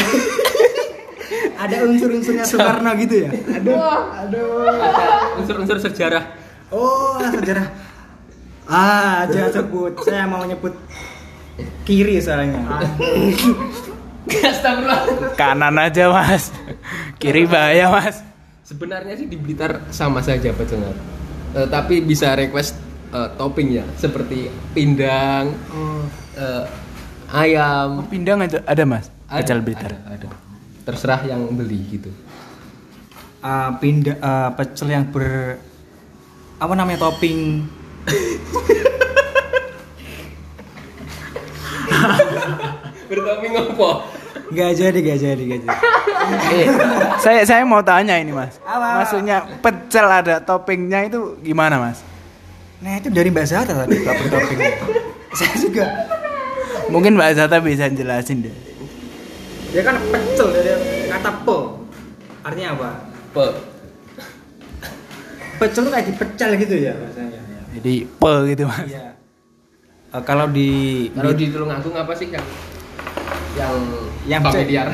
Ada 1.62 1.86
unsur-unsurnya 1.86 2.42
Soekarno 2.42 2.90
gitu 2.98 3.22
ya? 3.22 3.30
Aduh, 3.30 3.78
aduh. 4.18 5.38
unsur-unsur 5.38 5.78
sejarah. 5.78 6.34
Oh, 6.74 7.22
sejarah. 7.22 7.70
Ah, 8.66 9.30
jangan 9.30 9.62
sebut. 9.62 9.94
Saya 10.02 10.26
mau 10.26 10.42
nyebut 10.42 10.74
kiri 11.86 12.18
soalnya. 12.18 12.58
Kanan 15.40 15.76
aja 15.78 16.10
Mas. 16.12 16.54
Kiri 17.18 17.46
bahaya 17.46 17.90
Mas. 17.90 18.22
Sebenarnya 18.62 19.18
sih 19.18 19.26
di 19.26 19.34
Blitar 19.34 19.82
sama 19.90 20.22
saja 20.22 20.54
pecelnya. 20.54 20.94
Eh, 21.52 21.68
tapi 21.68 22.00
bisa 22.00 22.32
request 22.38 22.78
eh, 23.12 23.28
topping 23.36 23.68
ya, 23.82 23.84
seperti 23.98 24.48
pindang, 24.72 25.52
eh, 26.38 26.64
ayam. 27.34 28.06
Pindang 28.06 28.46
aja 28.46 28.62
ada 28.64 28.84
Mas. 28.86 29.10
Ada, 29.26 29.42
Pecel 29.42 29.60
Blitar. 29.60 29.92
Ada, 29.92 29.98
ada. 30.16 30.28
Terserah 30.82 31.20
yang 31.26 31.42
beli 31.52 31.80
gitu. 31.98 32.10
Ah, 33.42 33.74
pindah 33.82 34.22
ah, 34.22 34.50
pecel 34.54 34.94
yang 34.94 35.10
ber 35.10 35.58
apa 36.62 36.78
namanya 36.78 37.10
topping 37.10 37.66
Bertopping 43.12 43.52
apa? 43.60 43.90
Gak 44.56 44.72
jadi, 44.72 44.98
gak 45.04 45.18
jadi, 45.20 45.42
gak 45.44 45.60
jadi. 45.68 45.76
Eh, 46.52 46.66
saya 47.20 47.40
saya 47.44 47.62
mau 47.68 47.84
tanya 47.84 48.16
ini 48.16 48.32
Mas. 48.32 48.56
Apa? 48.64 49.04
Maksudnya 49.04 49.44
pecel 49.60 50.06
ada 50.08 50.40
toppingnya 50.40 51.12
itu 51.12 51.36
gimana 51.44 51.76
Mas? 51.76 52.00
Nah 52.80 52.96
itu 52.96 53.12
dari 53.12 53.28
Mbak 53.28 53.46
Zata 53.46 53.72
tadi 53.84 54.00
topping 54.00 54.28
topping. 54.32 54.58
Saya 55.36 55.54
juga. 55.60 55.84
Mungkin 56.88 57.20
Mbak 57.20 57.30
Zata 57.36 57.60
bisa 57.60 57.92
jelasin 57.92 58.48
deh. 58.48 58.56
Ya 59.76 59.84
kan 59.84 60.00
pecel 60.08 60.48
dari 60.56 60.72
kata 61.12 61.30
pe. 61.44 61.58
Artinya 62.48 62.68
apa? 62.76 62.88
Pe. 63.36 63.46
Pecel 65.60 65.80
tuh 65.84 65.92
kayak 65.92 66.06
dipecel 66.08 66.50
gitu 66.56 66.74
ya 66.80 66.92
bahasanya. 66.96 67.40
Jadi 67.76 67.94
pe 68.08 68.32
gitu 68.56 68.64
Mas. 68.64 68.88
Iya. 68.88 69.04
Eh, 70.12 70.22
kalau 70.28 70.48
di 70.48 70.70
Kalau 71.12 71.32
di 71.32 71.48
Tulungagung 71.48 71.96
apa 71.96 72.12
sih 72.16 72.28
yang 72.28 72.44
yang 73.52 73.74
Yang 74.24 74.40
familiar? 74.44 74.86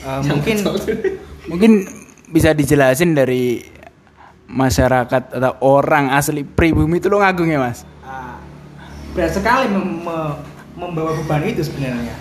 eh, 0.00 0.20
mungkin 0.24 0.56
Mungkin 1.50 1.72
bisa 2.26 2.50
dijelasin 2.50 3.12
dari 3.12 3.60
masyarakat 4.46 5.22
atau 5.30 5.52
orang 5.60 6.08
asli 6.10 6.40
pribumi 6.42 6.96
itu 6.96 7.06
lo 7.06 7.18
ngagung 7.18 7.46
ya 7.46 7.58
Mas? 7.58 7.84
ah, 8.00 8.40
berat 9.12 9.30
sekali 9.30 9.68
mem- 9.68 10.00
me- 10.00 10.36
membawa 10.74 11.12
beban 11.14 11.44
itu 11.44 11.62
sebenarnya. 11.62 12.16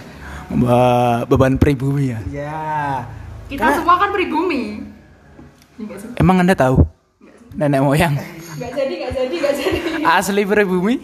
Membawa 0.46 1.24
beban 1.24 1.56
pribumi 1.56 2.12
ya. 2.12 2.20
Ya. 2.28 2.64
Kita 3.48 3.64
Karena- 3.64 3.78
semua 3.80 3.96
kan 3.98 4.12
pribumi. 4.12 4.84
Emang 6.16 6.38
Anda 6.38 6.54
tahu? 6.54 6.84
Nenek 7.54 7.82
moyang 7.82 8.14
Enggak 8.14 8.72
jadi, 8.76 8.94
enggak 8.94 9.12
jadi, 9.16 9.36
enggak 9.36 9.54
jadi. 9.56 9.78
asli 10.04 10.44
pribumi? 10.44 10.96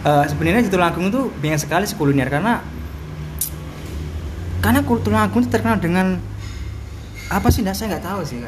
Eh, 0.00 0.24
sebenarnya 0.32 0.64
di 0.64 0.72
Tulungagung 0.72 1.12
itu 1.12 1.28
banyak 1.28 1.60
sekali 1.60 1.84
sih 1.84 1.92
kuliner 1.92 2.32
karena 2.32 2.64
karena 4.64 4.80
Tulungagung 4.80 5.44
itu 5.44 5.50
terkenal 5.52 5.76
dengan 5.76 6.16
apa 7.28 7.48
sih? 7.52 7.60
Nah, 7.60 7.76
saya 7.76 7.96
nggak 7.96 8.04
tahu 8.08 8.20
sih. 8.24 8.40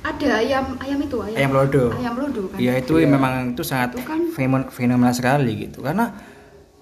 Ada 0.00 0.40
ayam 0.40 0.80
ayam 0.80 0.98
itu, 1.04 1.20
ayam. 1.20 1.36
Ayam 1.36 1.50
lodo. 1.52 1.84
Ayam 1.92 2.14
lodo 2.16 2.42
kan. 2.48 2.56
Ya 2.56 2.72
itu 2.80 2.96
memang 3.04 3.52
itu 3.52 3.60
sangat 3.60 4.00
Itu 4.00 4.08
kan- 4.08 4.32
fenomenal 4.72 5.12
sekali 5.12 5.68
gitu 5.68 5.84
karena 5.84 6.16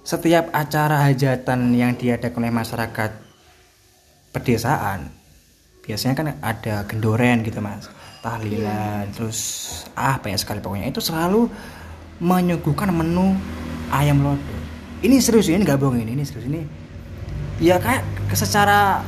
setiap 0.06 0.54
acara 0.54 1.02
hajatan 1.10 1.74
yang 1.74 1.98
diadakan 1.98 2.46
oleh 2.46 2.54
masyarakat 2.54 3.10
pedesaan 4.30 5.10
biasanya 5.82 6.14
kan 6.14 6.26
ada 6.38 6.86
gendoren 6.86 7.42
gitu 7.42 7.58
mas 7.58 7.90
tahlilan 8.22 9.10
terus 9.10 9.38
ah 9.98 10.18
banyak 10.22 10.38
sekali 10.38 10.62
pokoknya 10.62 10.94
itu 10.94 11.02
selalu 11.02 11.50
menyuguhkan 12.22 12.90
menu 12.92 13.36
ayam 13.92 14.24
lodo 14.24 14.56
ini 15.04 15.20
serius 15.20 15.52
ini 15.52 15.62
nggak 15.62 15.78
bohong 15.78 16.00
ini 16.00 16.16
ini 16.16 16.24
serius 16.24 16.48
ini 16.48 16.64
ya 17.60 17.80
kayak 17.80 18.04
secara 18.32 19.00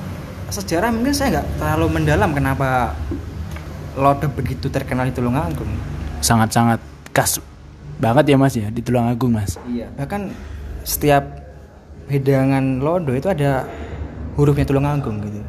sejarah 0.49 0.89
mungkin 0.89 1.13
saya 1.13 1.41
nggak 1.41 1.47
terlalu 1.61 1.87
mendalam 2.01 2.31
kenapa 2.33 2.97
lodo 3.99 4.27
begitu 4.33 4.71
terkenal 4.71 5.11
di 5.11 5.15
Tulungagung. 5.15 5.69
Sangat-sangat 6.23 6.79
khas 7.11 7.43
banget 7.99 8.31
ya 8.31 8.37
Mas 8.39 8.55
ya 8.55 8.71
di 8.71 8.81
Tulungagung 8.81 9.35
Mas. 9.35 9.59
Iya. 9.67 9.91
Bahkan 9.99 10.31
setiap 10.87 11.27
hidangan 12.09 12.81
lodo 12.81 13.13
itu 13.13 13.29
ada 13.29 13.67
hurufnya 14.39 14.65
Tulungagung 14.65 15.19
gitu. 15.27 15.41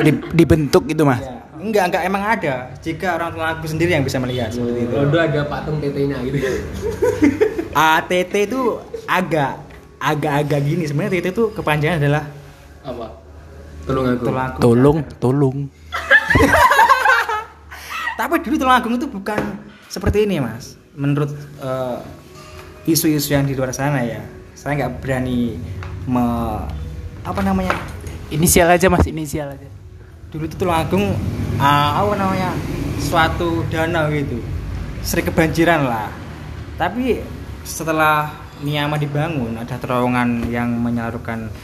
Di, 0.00 0.10
dibentuk 0.32 0.86
itu 0.88 1.02
Mas. 1.02 1.26
Enggak, 1.64 1.84
enggak 1.88 2.02
emang 2.04 2.22
ada. 2.28 2.54
Jika 2.84 3.16
orang 3.16 3.32
Tulungagung 3.32 3.70
sendiri 3.72 3.96
yang 3.96 4.04
bisa 4.04 4.20
melihat 4.20 4.52
seperti 4.52 4.84
itu. 4.84 4.92
Rodo 4.92 5.16
ada 5.16 5.40
patung 5.48 5.80
PT-nya 5.80 6.20
gitu. 6.28 6.36
ATT 7.96 8.34
itu 8.52 8.60
agak 9.08 9.64
agak-agak 9.96 10.60
gini 10.60 10.84
sebenarnya 10.84 11.24
TT 11.24 11.26
itu 11.32 11.44
kepanjangan 11.56 11.96
adalah 12.04 12.24
Apa? 12.84 13.06
Tolong 13.88 14.04
aku. 14.12 14.60
Tolong, 14.60 14.98
tolong. 15.16 15.56
Tapi 18.20 18.34
dulu 18.44 18.54
Tulungagung 18.60 18.94
itu 19.00 19.08
bukan 19.08 19.40
seperti 19.88 20.28
ini 20.28 20.44
mas. 20.44 20.76
Menurut 20.92 21.32
eh, 21.64 21.98
isu-isu 22.84 23.32
yang 23.32 23.48
di 23.48 23.56
luar 23.56 23.72
sana 23.72 24.04
ya, 24.04 24.20
saya 24.52 24.84
nggak 24.84 25.00
berani 25.00 25.56
me, 26.04 26.24
apa 27.24 27.40
namanya. 27.40 27.72
Inisial 28.28 28.68
aja 28.68 28.88
Mas, 28.88 29.04
inisial 29.08 29.52
aja. 29.52 29.73
Dulu 30.34 30.50
itu 30.50 30.58
Tulungagung 30.58 31.14
ah, 31.62 32.02
apa 32.02 32.18
namanya 32.18 32.50
suatu 32.98 33.62
danau 33.70 34.10
gitu, 34.10 34.42
sering 35.06 35.30
kebanjiran 35.30 35.86
lah. 35.86 36.10
Tapi 36.74 37.22
setelah 37.62 38.34
Niama 38.58 38.98
dibangun, 38.98 39.54
ada 39.54 39.78
terowongan 39.78 40.50
yang 40.50 40.74
menyalurkan 40.74 41.54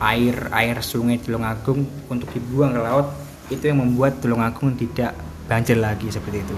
air 0.00 0.48
air 0.56 0.80
sungai 0.80 1.20
Tulungagung 1.20 1.84
untuk 2.08 2.32
dibuang 2.32 2.72
ke 2.72 2.80
laut. 2.80 3.12
Itu 3.52 3.68
yang 3.68 3.84
membuat 3.84 4.24
Tulungagung 4.24 4.72
tidak 4.72 5.12
banjir 5.44 5.76
lagi 5.76 6.08
seperti 6.08 6.40
itu. 6.40 6.56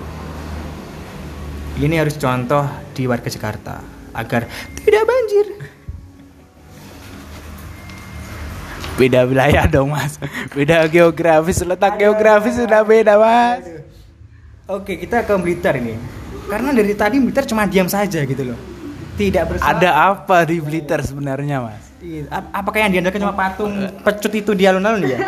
Ini 1.83 1.99
harus 1.99 2.15
contoh 2.15 2.63
di 2.95 3.11
warga 3.11 3.27
Jakarta 3.27 3.83
agar 4.15 4.47
tidak 4.79 5.03
banjir. 5.03 5.47
Beda 8.97 9.23
wilayah 9.23 9.65
dong 9.67 9.93
Mas. 9.93 10.17
Beda 10.51 10.85
geografis, 10.87 11.61
letak 11.61 11.97
geografis 11.97 12.57
sudah 12.57 12.81
beda 12.83 13.15
Mas. 13.15 13.65
Oke, 14.67 14.97
kita 14.97 15.21
ke 15.21 15.35
Blitar 15.37 15.77
ini. 15.77 15.95
Karena 16.47 16.71
dari 16.71 16.93
tadi 16.93 17.17
Blitar 17.17 17.45
cuma 17.45 17.65
diam 17.65 17.87
saja 17.87 18.19
gitu 18.19 18.43
loh. 18.43 18.59
Tidak 19.15 19.43
bersama. 19.47 19.69
Ada 19.71 19.91
apa 20.11 20.39
di 20.43 20.57
Blitar 20.59 21.01
sebenarnya 21.01 21.61
Mas? 21.63 21.85
Iya, 21.97 22.25
ap- 22.31 22.53
Apakah 22.55 22.79
yang 22.83 22.93
diandalkan 22.93 23.21
cuma 23.21 23.33
patung 23.33 23.73
pecut 24.01 24.33
itu 24.33 24.53
di 24.53 24.65
alun-alun 24.65 25.01
ya? 25.03 25.21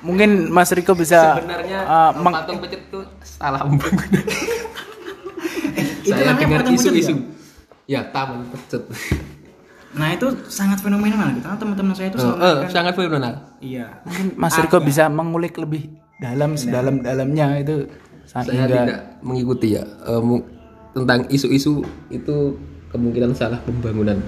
Mungkin 0.00 0.48
Mas 0.48 0.70
Riko 0.70 0.94
bisa 0.94 1.36
Sebenarnya 1.36 1.78
uh, 1.84 2.10
meng- 2.16 2.34
patung 2.34 2.58
pecut 2.58 2.80
itu 2.80 2.98
salah. 3.20 3.60
Itu 6.00 6.08
Saya 6.08 6.22
namanya 6.24 6.38
dengar 6.40 6.58
patung 6.62 6.74
pecut 6.76 6.94
isu-isu. 6.94 7.14
ya? 7.86 7.98
Ya, 7.98 8.06
taman 8.06 8.46
pecut. 8.48 8.82
Nah 9.90 10.08
itu 10.10 10.26
sangat 10.46 10.78
fenomenal 10.78 11.30
gitu. 11.30 11.42
Karena 11.42 11.58
teman-teman 11.58 11.92
saya 11.92 12.08
itu 12.08 12.16
Oh, 12.16 12.22
selalu 12.24 12.34
eh, 12.34 12.40
mengatakan- 12.40 12.70
sangat 12.70 12.92
fenomenal. 12.94 13.32
Iya. 13.60 13.86
mungkin 14.02 14.26
Mas 14.34 14.54
Riko 14.56 14.78
bisa 14.80 15.04
mengulik 15.06 15.54
lebih 15.56 15.82
dalam 16.16 16.54
sedalam-dalamnya 16.54 17.46
itu 17.58 17.76
Saya 18.22 18.46
sehingga 18.46 18.66
tidak 18.68 18.98
mengikuti 19.20 19.74
ya 19.74 19.82
mu- 20.18 20.46
tentang 20.92 21.26
isu-isu 21.26 21.82
itu 22.08 22.36
kemungkinan 22.88 23.32
salah 23.32 23.58
pembangunan. 23.60 24.18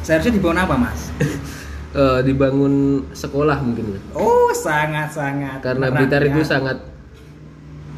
Seharusnya 0.00 0.32
dibangun 0.32 0.60
apa 0.60 0.74
mas? 0.76 1.00
Eh, 1.90 2.22
dibangun 2.22 3.02
sekolah 3.10 3.58
mungkin 3.58 3.82
ya. 3.90 4.00
Oh 4.14 4.54
sangat-sangat. 4.54 5.58
Karena 5.58 5.90
Blitar 5.90 6.22
ya. 6.22 6.30
itu 6.30 6.46
sangat 6.46 6.78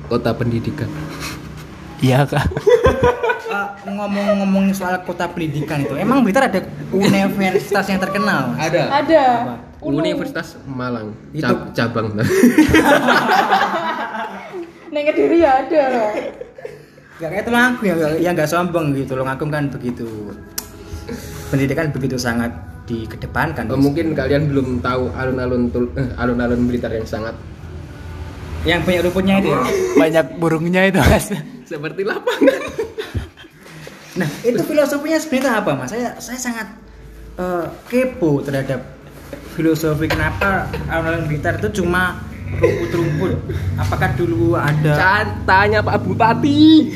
kota 0.09 0.33
pendidikan. 0.33 0.89
Iya 2.03 2.27
kak 2.27 2.45
Eh, 3.53 3.69
ngomong-ngomong 3.85 4.73
soal 4.73 4.97
kota 5.05 5.29
pendidikan 5.29 5.77
itu, 5.79 5.93
emang 5.95 6.25
Blitar 6.25 6.49
ada 6.49 6.65
universitas 6.89 7.85
yang 7.85 8.01
terkenal? 8.01 8.57
Ada. 8.57 8.83
Ada. 8.97 9.25
Universitas 9.79 10.57
Malang 10.65 11.13
Itu- 11.31 11.45
Cab- 11.45 11.69
cabang. 11.77 12.17
Neng 14.89 15.05
Kediri 15.07 15.39
ya 15.39 15.61
ada 15.61 15.83
loh. 15.91 16.11
Gak 17.19 17.29
kayak 17.29 17.45
Tulungagung 17.45 17.85
ya, 17.85 17.95
nggak- 17.95 18.21
yang 18.21 18.33
nggak 18.33 18.49
sombong 18.49 18.87
gitu. 18.95 19.13
Tulungagung 19.13 19.51
kan 19.51 19.69
begitu. 19.69 20.09
Pendidikan 21.49 21.89
begitu 21.91 22.17
sangat 22.17 22.57
dikedepankan. 22.85 23.69
Eh, 23.69 23.77
mungkin 23.77 24.13
kalian 24.13 24.49
belum 24.49 24.81
tahu 24.81 25.13
alun-alun 25.13 25.69
Tul- 25.69 25.93
eh, 25.95 26.09
alun-alun 26.15 26.65
Blitar 26.65 26.89
yang 26.91 27.05
sangat 27.05 27.37
Yang 28.63 28.81
banyak 28.87 29.03
rumputnya 29.05 29.35
itu 29.37 29.49
ya. 29.51 29.59
banyak 29.93 30.27
burungnya 30.39 30.83
itu 30.87 31.03
Mas 31.03 31.35
seperti 31.73 32.03
lapangan. 32.05 32.61
Nah, 34.13 34.29
itu 34.45 34.61
filosofinya 34.61 35.17
sebenarnya 35.17 35.65
apa, 35.65 35.73
Mas? 35.73 35.89
Saya 35.89 36.21
saya 36.21 36.37
sangat 36.37 36.69
eh, 37.41 37.65
kepo 37.89 38.45
terhadap 38.45 38.85
filosofi 39.57 40.05
kenapa 40.05 40.69
alun-alun 40.85 41.25
Blitar 41.25 41.57
itu 41.57 41.81
cuma 41.81 42.21
rumput-rumput. 42.53 43.41
Apakah 43.81 44.13
dulu 44.13 44.53
ada 44.53 44.93
Ca- 44.93 45.33
Tanya 45.49 45.81
Pak 45.81 46.05
Bupati. 46.05 46.93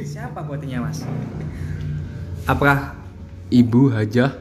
siapa 0.00 0.46
buatnya, 0.46 0.78
Mas? 0.78 1.02
Apakah 2.46 2.94
Ibu 3.50 3.90
Hajah 3.90 4.38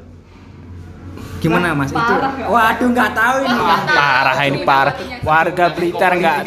gimana, 1.39 1.71
Mas? 1.73 1.89
parah 1.89 2.29
itu 2.29 2.35
nggak? 2.35 2.47
Waduh, 2.47 2.87
nggak 2.91 3.11
tahu 3.11 3.37
ini. 3.41 3.59
parah 3.89 4.37
ini 4.41 4.59
parah 4.63 4.93
warga 5.21 5.65
Blitar 5.71 6.11
nggak 6.13 6.37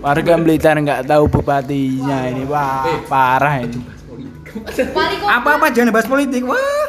warga 0.00 0.34
Blitar 0.36 0.74
nggak 0.76 1.00
tahu 1.04 1.24
bupatinya 1.28 2.18
ini 2.26 2.42
wah 2.44 2.84
parah 3.06 3.60
ini. 3.60 3.80
Apa-apa 5.22 5.68
jangan 5.68 5.92
bahas 5.92 6.08
politik. 6.08 6.42
Wah. 6.42 6.88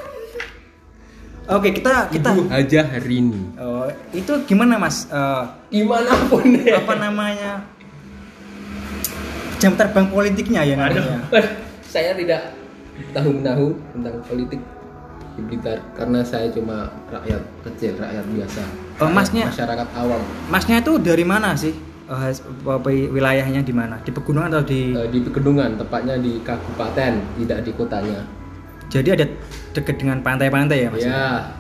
Oke, 1.48 1.72
kita 1.72 2.12
kita 2.12 2.36
Ibu 2.36 2.52
Hajah 2.52 2.88
Rini. 3.00 3.56
Oh, 3.56 3.88
itu 4.12 4.36
gimana, 4.44 4.76
Mas? 4.76 5.08
Eh, 5.08 5.44
Gimana 5.72 6.12
pun 6.28 6.44
deh. 6.44 6.76
apa 6.76 6.94
namanya? 7.00 7.64
Jam 9.56 9.72
terbang 9.74 10.12
politiknya 10.12 10.68
ya 10.68 10.76
namanya. 10.76 11.24
saya 11.88 12.12
tidak 12.20 12.52
tahu 13.16 13.32
menahu 13.32 13.80
tentang 13.96 14.16
politik 14.28 14.60
di 15.38 15.46
Blitar 15.46 15.78
karena 15.94 16.20
saya 16.20 16.50
cuma 16.50 16.90
rakyat 17.08 17.40
kecil, 17.64 17.94
rakyat 17.96 18.26
biasa. 18.28 18.64
Oh, 18.98 19.08
masnya- 19.08 19.46
masyarakat 19.46 19.88
awam 19.94 20.22
Masnya 20.50 20.82
itu 20.82 20.98
dari 20.98 21.22
mana 21.22 21.54
sih? 21.54 21.78
Apa 22.08 22.88
wilayahnya 22.88 23.62
di 23.62 23.70
mana? 23.70 24.00
Di 24.00 24.10
pegunungan 24.10 24.50
atau 24.50 24.64
di 24.64 24.92
Eh, 24.92 25.08
di 25.08 25.20
pegunungan, 25.22 25.76
tepatnya 25.76 26.16
di 26.16 26.40
kabupaten, 26.42 27.14
tidak 27.38 27.60
di 27.62 27.72
kotanya. 27.72 28.20
Jadi 28.88 29.10
ada 29.12 29.26
dekat 29.72 30.00
dengan 30.00 30.18
pantai-pantai 30.20 30.78
ya, 30.82 30.90
Mas? 30.90 31.04
Ya, 31.04 31.52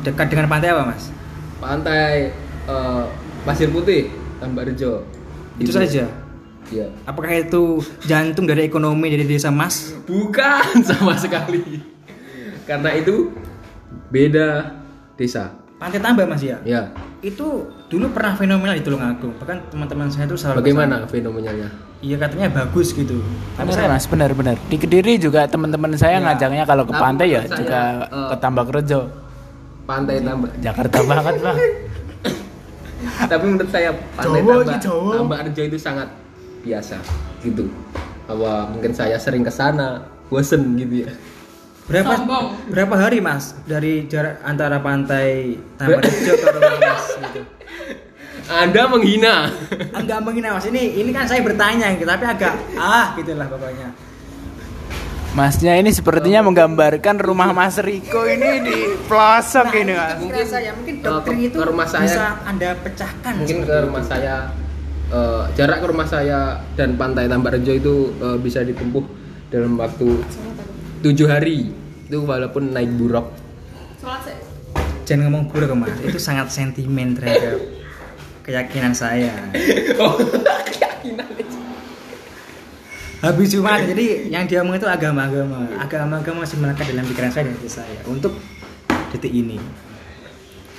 Dekat 0.00 0.30
dengan 0.30 0.46
pantai 0.48 0.70
apa, 0.70 0.88
Mas? 0.88 1.10
pantai 1.58 2.30
eh, 2.64 3.02
Pasir 3.42 3.68
Putih, 3.68 4.06
Tambak 4.38 4.70
Rejo. 4.70 5.02
Itu 5.58 5.70
saja. 5.70 6.06
Ya. 6.70 6.86
Apakah 7.04 7.34
itu 7.36 7.82
jantung 8.00 8.46
dari 8.46 8.64
ekonomi 8.64 9.10
dari 9.10 9.26
desa 9.26 9.50
Mas? 9.50 9.92
Bukan 10.06 10.78
sama 10.88 11.18
sekali. 11.18 11.91
Karena 12.64 12.90
itu 12.94 13.32
beda 14.08 14.72
desa. 15.16 15.50
Pantai 15.76 15.98
Tambak, 15.98 16.30
Mas 16.30 16.42
ya? 16.42 16.62
Ya. 16.62 16.94
Itu 17.18 17.66
dulu 17.90 18.06
pernah 18.14 18.38
fenomenal 18.38 18.78
di 18.78 18.84
Tulungagung. 18.86 19.34
Bahkan 19.36 19.74
teman-teman 19.74 20.06
saya 20.08 20.30
itu 20.30 20.38
selalu 20.38 20.62
Bagaimana 20.62 20.94
fenomenanya? 21.06 21.68
Iya 22.02 22.18
katanya 22.18 22.50
bagus 22.50 22.90
gitu. 22.90 23.22
Tapi 23.54 23.70
benar 23.70 23.78
saya 23.78 23.88
mas 23.88 24.06
benar 24.10 24.30
benar 24.34 24.56
di 24.66 24.74
kediri 24.74 25.22
juga 25.22 25.46
teman-teman 25.46 25.94
saya 25.94 26.18
Ya. 26.18 26.26
ngajaknya 26.26 26.66
kalau 26.66 26.82
ke 26.82 26.90
pantai 26.90 27.30
ya 27.30 27.46
saya, 27.46 27.58
juga 27.62 27.80
eh, 28.10 28.26
ke 28.26 28.36
Tambak 28.42 28.68
Rejo 28.74 29.00
Pantai 29.86 30.18
Tambak. 30.18 30.50
Jakarta 30.58 30.98
banget 31.06 31.34
bang 31.38 31.58
Tapi 33.30 33.44
menurut 33.46 33.70
saya 33.70 33.90
pantai 34.18 34.42
Jawa 34.42 34.54
Tambak, 34.66 34.78
Jawa. 34.82 35.12
Tambak 35.14 35.38
Rejo 35.46 35.62
itu 35.62 35.78
sangat 35.78 36.08
biasa 36.62 36.96
gitu. 37.42 37.70
Apa 38.26 38.66
mungkin 38.70 38.90
saya 38.90 39.14
sering 39.14 39.46
ke 39.46 39.50
sana, 39.54 40.02
bosen 40.26 40.74
gitu 40.74 41.06
ya. 41.06 41.12
Berapa 41.82 42.14
Sombong. 42.14 42.46
berapa 42.68 42.94
hari 42.96 43.18
Mas 43.18 43.58
dari 43.64 44.06
jarak 44.06 44.38
antara 44.42 44.78
pantai 44.78 45.58
Rejo 45.76 46.32
ke 46.32 46.46
rumah 46.48 46.78
Mas 46.78 47.04
gitu. 47.20 47.40
Anda 48.44 48.82
menghina. 48.86 49.34
Enggak 49.92 50.18
menghina 50.20 50.48
Mas. 50.52 50.64
Ini 50.64 50.82
ini 50.96 51.10
kan 51.10 51.24
saya 51.24 51.40
bertanya 51.40 51.90
gitu, 51.92 52.04
tapi 52.04 52.24
agak 52.24 52.54
ah 52.74 53.14
gitulah 53.14 53.46
pokoknya. 53.46 53.88
Masnya 55.32 55.74
ini 55.74 55.88
sepertinya 55.88 56.44
menggambarkan 56.44 57.16
rumah 57.18 57.50
Mas 57.50 57.80
Riko 57.80 58.20
ini 58.26 58.60
di 58.60 58.76
pelosok 59.02 59.72
ini 59.74 59.96
mas 59.96 60.20
Mungkin 60.20 60.44
saya 60.44 60.70
mungkin 60.76 60.94
eh, 61.00 61.20
ke- 61.24 61.40
itu 61.42 61.56
ke 61.56 61.64
rumah 61.64 61.86
saya- 61.88 62.04
bisa 62.04 62.24
Anda 62.44 62.76
pecahkan. 62.76 63.32
Mungkin 63.40 63.58
ke 63.64 63.76
rumah 63.80 64.02
itu. 64.02 64.10
saya 64.12 64.34
eh, 65.08 65.42
jarak 65.54 65.78
ke 65.80 65.86
rumah 65.88 66.04
saya 66.04 66.38
dan 66.74 66.94
pantai 66.94 67.26
Tambak 67.26 67.56
Rejo 67.56 67.72
itu 67.72 67.94
eh, 68.14 68.36
bisa 68.38 68.60
ditempuh 68.60 69.04
dalam 69.48 69.72
waktu 69.74 70.20
tujuh 71.02 71.26
hari. 71.26 71.68
Itu 72.06 72.22
walaupun 72.22 72.70
naik 72.70 72.94
buruk. 72.94 73.26
Jangan 75.02 75.28
ngomong 75.28 75.44
buruk 75.50 75.74
Mas. 75.74 75.98
Itu 76.00 76.16
sangat 76.16 76.48
sentimen 76.48 77.12
terhadap 77.12 77.58
keyakinan 78.42 78.94
saya. 78.94 79.34
oh 80.02 80.14
keyakinan 80.64 81.26
Habis 83.22 83.54
Jumat, 83.54 83.86
jadi 83.86 84.26
yang 84.34 84.50
dia 84.50 84.66
omong 84.66 84.74
itu 84.74 84.86
agama-agama. 84.86 85.62
Agama-agama 85.78 86.42
masih 86.42 86.58
melekat 86.58 86.90
dalam 86.90 87.06
pikiran 87.06 87.30
saya 87.30 87.46
dan 87.46 87.54
hati 87.54 87.70
saya 87.70 87.98
untuk 88.04 88.34
detik 89.14 89.30
ini. 89.30 89.62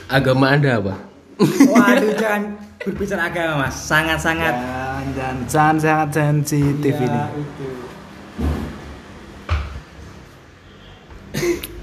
agama 0.03 0.51
anda 0.51 0.75
apa 0.75 0.99
Waduh, 1.39 2.11
jangan 2.21 2.59
berbicara 2.83 3.31
agama, 3.31 3.65
Mas. 3.65 3.75
Sangat-sangat 3.79 4.51
Jangan, 4.53 5.05
jangan, 5.15 5.35
jangan 5.47 5.75
sangat 5.79 6.09
sensitif 6.11 6.93
Ya, 6.93 7.07
ini. 7.07 7.21
itu. 7.39 7.65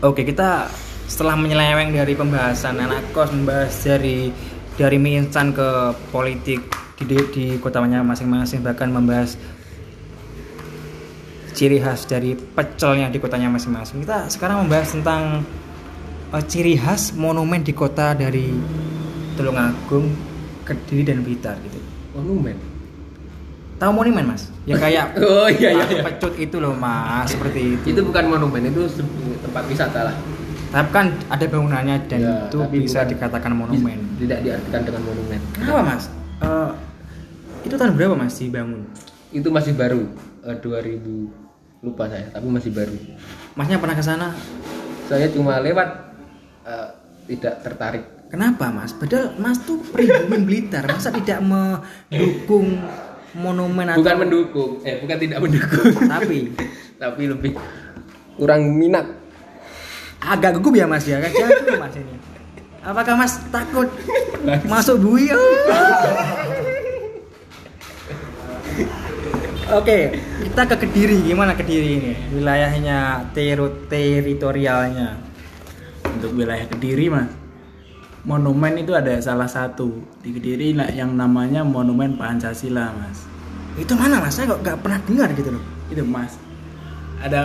Oke, 0.00 0.24
kita 0.24 0.64
setelah 1.04 1.36
menyeleweng 1.36 1.92
dari 1.92 2.16
pembahasan 2.16 2.80
anak 2.80 3.12
kos, 3.12 3.36
membahas 3.36 3.68
dari 3.84 4.32
dari 4.80 4.96
mie 4.96 5.20
instan 5.20 5.52
ke 5.52 5.92
politik 6.08 6.64
di, 6.96 7.20
di 7.28 7.44
kotanya 7.60 8.00
masing-masing, 8.00 8.64
bahkan 8.64 8.88
membahas 8.88 9.36
ciri 11.52 11.84
khas 11.84 12.08
dari 12.08 12.32
pecelnya 12.32 13.12
di 13.12 13.20
kotanya 13.20 13.52
masing-masing. 13.52 14.00
Kita 14.00 14.32
sekarang 14.32 14.64
membahas 14.64 14.88
tentang 14.96 15.44
eh, 16.32 16.44
ciri 16.48 16.80
khas 16.80 17.12
monumen 17.12 17.60
di 17.60 17.76
kota 17.76 18.16
dari 18.16 18.56
Tulungagung, 19.36 20.08
Kediri 20.64 21.12
dan 21.12 21.20
Blitar 21.20 21.60
gitu. 21.60 21.76
monumen 22.16 22.69
Tahu 23.80 23.90
monumen 23.90 24.24
mas? 24.26 24.52
Ya 24.62 24.76
kayak 24.76 25.16
oh 25.24 25.48
iya 25.48 25.72
iya, 25.72 25.84
iya. 25.88 26.02
pecut 26.04 26.36
itu 26.36 26.56
loh 26.56 26.76
mas, 26.76 27.26
seperti 27.26 27.74
itu. 27.74 27.84
itu 27.88 28.00
bukan 28.02 28.28
monumen 28.28 28.60
itu 28.66 28.84
tempat 29.40 29.64
wisata 29.64 30.04
lah 30.04 30.16
Tapi 30.70 30.88
kan 30.90 31.06
ada 31.26 31.42
bangunannya 31.42 31.96
dan 32.06 32.20
Ya, 32.20 32.34
itu 32.46 32.58
bisa 32.70 33.02
bukan- 33.02 33.10
dikatakan 33.10 33.52
monumen. 33.52 33.98
tidak 34.16 34.38
diartikan 34.40 34.82
dengan 34.84 35.02
monumen 35.02 35.40
Kenapa 35.50 35.80
mas? 35.82 36.04
Eh, 36.38 36.70
itu 37.62 37.74
tahun 37.74 37.92
berapa 37.94 38.14
mas 38.14 38.36
dibangun? 38.36 38.84
itu 39.30 39.48
masih 39.48 39.72
baru 39.72 40.04
eh, 40.42 40.56
2000 40.56 41.80
lupa 41.80 42.04
saya 42.04 42.28
tapi 42.28 42.46
masih 42.46 42.70
baru 42.70 42.92
Masnya 43.54 43.78
pernah 43.78 43.94
ke 43.94 44.04
sana? 44.04 44.28
saya 45.06 45.26
cuma 45.26 45.56
lewat 45.58 45.88
eh, 46.62 46.88
tidak 47.26 47.64
tertarik 47.64 48.04
Kenapa 48.28 48.70
mas? 48.70 48.92
Padahal 48.92 49.34
mas 49.34 49.58
tuh 49.58 49.82
pribumi 49.84 50.38
Blitar, 50.40 50.86
masa 50.86 51.10
tidak 51.10 51.42
mendukung 51.42 52.78
monumen 53.36 53.86
atau 53.86 54.02
bukan 54.02 54.16
mendukung 54.26 54.72
eh 54.82 54.98
bukan 54.98 55.16
tidak 55.18 55.38
mendukung 55.38 55.94
tapi 56.08 56.38
tapi 57.02 57.22
lebih 57.30 57.52
kurang 58.34 58.74
minat 58.74 59.06
agak 60.20 60.60
gugup 60.60 60.76
ya 60.76 60.84
mas 60.84 61.08
ya 61.08 61.16
kan 61.20 61.32
jatuh 61.32 61.80
mas 61.80 61.96
ini. 61.96 62.16
Apakah 62.80 63.12
mas 63.12 63.36
takut 63.52 63.88
masuk 64.64 64.96
bui? 65.04 65.28
Oke, 69.70 70.18
kita 70.42 70.62
ke 70.66 70.76
Kediri. 70.82 71.30
Gimana 71.30 71.54
Kediri 71.54 71.90
ini? 72.02 72.12
Wilayahnya, 72.34 73.30
teritorialnya. 73.36 75.14
Untuk 76.10 76.34
wilayah 76.34 76.66
Kediri 76.66 77.06
mas, 77.06 77.30
monumen 78.22 78.76
itu 78.76 78.92
ada 78.92 79.16
salah 79.18 79.46
satu 79.46 79.88
di 80.20 80.30
Kediri 80.30 80.72
lah 80.72 80.88
yang 80.88 81.12
namanya 81.12 81.62
Monumen 81.62 82.14
Pancasila 82.14 82.92
mas. 82.92 83.24
Itu 83.74 83.94
mana 83.94 84.20
mas? 84.20 84.35
Saya 84.35 84.50
kok 84.50 84.61
nggak 84.61 84.78
pernah 84.78 84.98
dengar 85.00 85.28
gitu 85.33 85.50
loh. 85.50 85.62
Itu 85.88 86.02
mas. 86.02 86.37
Ada 87.20 87.42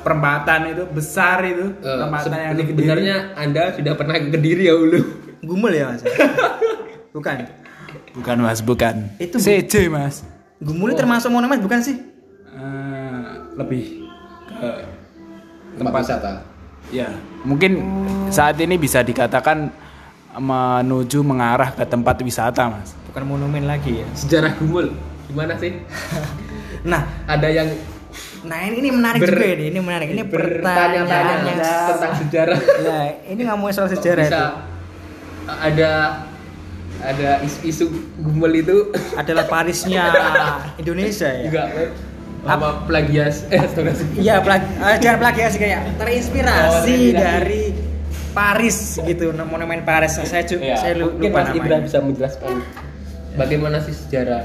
perempatan 0.00 0.60
itu 0.70 0.84
besar 0.88 1.44
itu 1.44 1.72
Eh, 1.74 1.96
perempatan 2.00 2.36
yang 2.42 2.54
di 2.54 2.64
Kediri. 2.64 2.76
sebenarnya 2.78 3.16
anda 3.34 3.62
sudah 3.70 3.92
pernah 3.94 4.16
ke 4.16 4.28
kediri 4.30 4.64
ya 4.64 4.74
dulu 4.74 5.00
Gumul 5.48 5.72
ya 5.72 5.84
mas? 5.90 6.02
Bukan. 7.16 7.36
Bukan 8.12 8.36
mas, 8.40 8.58
bukan. 8.58 8.94
Itu 9.16 9.36
bu- 9.36 9.44
CJ 9.44 9.74
mas. 9.86 10.24
Gumul 10.58 10.90
itu 10.90 10.98
termasuk 10.98 11.28
monumen 11.28 11.58
bukan 11.58 11.78
sih? 11.78 11.96
Eh, 12.50 13.22
lebih 13.54 14.06
ke 14.46 14.68
tempat 15.74 15.92
wisata 15.96 16.32
ya 16.86 17.10
mungkin 17.42 17.82
saat 18.28 18.54
ini 18.56 18.76
bisa 18.76 19.02
dikatakan 19.02 19.72
menuju 20.34 21.18
mengarah 21.20 21.70
ke 21.70 21.82
tempat 21.82 22.18
wisata 22.18 22.66
mas. 22.68 22.92
Bukan 23.06 23.22
monumen 23.24 23.64
lagi 23.64 24.02
ya. 24.02 24.06
sejarah 24.12 24.52
gumul 24.54 24.90
gimana 25.24 25.54
sih 25.54 25.78
Nah, 26.84 27.00
ada 27.24 27.48
yang 27.48 27.70
nah 28.44 28.60
ini, 28.60 28.76
ini 28.78 28.90
menarik 28.90 29.18
Ber- 29.18 29.32
juga 29.32 29.46
ini. 29.48 29.64
Ini 29.70 29.80
menarik. 29.80 30.06
Ini 30.10 30.22
bertanya-tanya 30.22 31.00
pertanyaan 31.00 31.40
yang 31.48 31.60
tentang 31.90 32.14
sejarah 32.18 32.58
Ya, 32.84 32.98
ini 33.24 33.40
ngomongin 33.42 33.74
soal 33.74 33.88
sejarah 33.88 34.22
bisa 34.22 34.36
itu. 34.36 34.48
ada 35.48 35.90
ada 37.00 37.30
isu-isu 37.40 37.88
gumul 38.16 38.52
itu 38.54 38.92
Adalah 39.14 39.44
Parisnya 39.44 40.08
Indonesia 40.76 41.28
ya. 41.28 41.44
juga 41.44 41.62
apa 42.44 42.84
plagias 42.84 43.48
eh. 43.48 43.64
Iya, 44.14 44.40
plag 44.40 44.60
eh, 44.60 44.96
jangan 45.00 45.18
plagiasi 45.22 45.56
kayak 45.56 45.96
terinspirasi 45.96 46.60
Oh, 46.60 46.84
terinspirasi. 46.84 47.16
dari 47.16 47.62
Paris 48.34 48.76
gitu, 48.98 49.30
monumen 49.40 49.80
Paris. 49.80 50.18
Saya 50.18 50.42
ju- 50.42 50.58
Ya, 50.58 50.74
saya 50.74 50.92
lu- 50.94 51.14
mungkin 51.14 51.30
lupa 51.30 51.40
Mas 51.40 51.54
Ibra 51.54 51.76
bisa 51.80 51.98
menjelaskan 51.98 52.60
bagaimana 53.34 53.78
sih 53.80 53.94
sejarah 53.94 54.42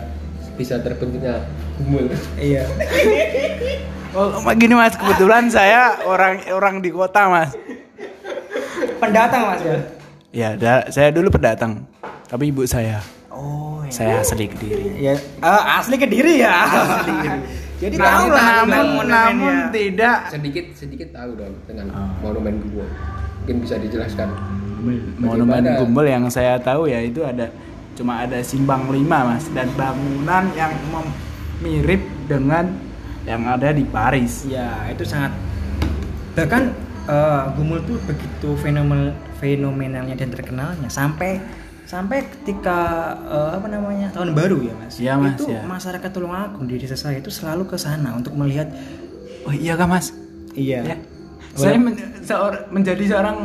bisa 0.54 0.78
terbentuknya 0.78 1.42
gumul 1.76 2.06
Iya. 2.36 2.64
Oh, 4.10 4.34
gini 4.52 4.74
mas, 4.74 4.94
kebetulan 4.94 5.46
saya 5.48 6.02
orang 6.02 6.42
orang 6.50 6.82
di 6.82 6.90
kota 6.90 7.30
mas. 7.30 7.54
Pendatang 8.98 9.46
Mas 9.48 9.62
ya. 9.62 9.78
Ya, 10.30 10.50
da- 10.56 10.90
saya 10.90 11.10
dulu 11.10 11.30
pendatang, 11.30 11.86
tapi 12.26 12.50
ibu 12.50 12.66
saya, 12.66 13.06
Oh, 13.30 13.82
iya. 13.82 13.92
saya 13.92 14.16
asli 14.20 14.46
kediri. 14.46 14.98
Ya, 14.98 15.14
eh, 15.14 15.62
asli 15.72 15.96
Kediri 15.96 16.38
ya. 16.38 16.54
Asli 16.66 17.12
Kediri. 17.14 17.40
Jadi 17.80 17.96
tahu 17.96 18.26
Namun, 18.28 18.36
lah 18.36 18.50
namun, 18.68 19.06
namun 19.08 19.56
tidak. 19.72 20.28
sedikit 20.28 20.66
sedikit 20.76 21.16
tahu 21.16 21.32
dong 21.34 21.56
dengan 21.64 21.88
Oh. 21.90 22.12
monumen 22.22 22.60
gumul 22.60 22.88
mungkin 23.40 23.56
bisa 23.64 23.80
dijelaskan 23.80 24.30
Monumen? 25.18 25.64
Gumbel 25.76 26.08
yang 26.08 26.24
saya 26.28 26.56
tahu 26.56 26.88
ya 26.88 27.00
itu 27.00 27.20
ada 27.20 27.52
cuma 27.96 28.24
ada 28.24 28.40
simpang 28.40 28.88
lima 28.88 29.28
mas 29.28 29.48
dan 29.52 29.68
bangunan 29.76 30.48
yang 30.54 30.72
mem- 30.88 31.16
mirip 31.60 32.00
dengan 32.26 32.72
yang 33.28 33.44
ada 33.44 33.76
di 33.76 33.84
Paris. 33.84 34.48
Ya, 34.48 34.88
itu 34.88 35.04
sangat 35.04 35.36
bahkan 36.32 36.72
eh, 37.06 37.42
Gumul 37.56 37.84
tuh 37.84 38.00
begitu 38.06 38.56
fenomenal 38.56 39.12
fenomenalnya 39.36 40.16
dan 40.16 40.32
terkenalnya 40.32 40.88
sampai 40.88 41.44
sampai 41.90 42.22
ketika 42.22 42.78
eh, 43.26 43.52
apa 43.52 43.66
namanya 43.66 44.14
tahun 44.14 44.32
baru 44.32 44.62
ya 44.62 44.74
mas? 44.78 44.94
Iya, 44.96 45.14
Mas, 45.18 45.34
itu 45.34 45.50
ya. 45.50 45.66
masyarakat 45.66 46.10
Tulungagung 46.12 46.64
di 46.64 46.78
desa 46.78 46.94
saya 46.94 47.18
itu 47.18 47.30
selalu 47.30 47.66
ke 47.66 47.78
sana 47.78 48.14
untuk 48.14 48.38
melihat 48.38 48.70
Oh 49.42 49.50
iya 49.52 49.74
kah 49.74 49.90
mas? 49.90 50.14
iya. 50.54 50.86
Ya. 50.86 50.96
Saya 51.52 51.82
men- 51.82 51.98
seor- 52.22 52.70
menjadi 52.70 53.04
seorang 53.10 53.38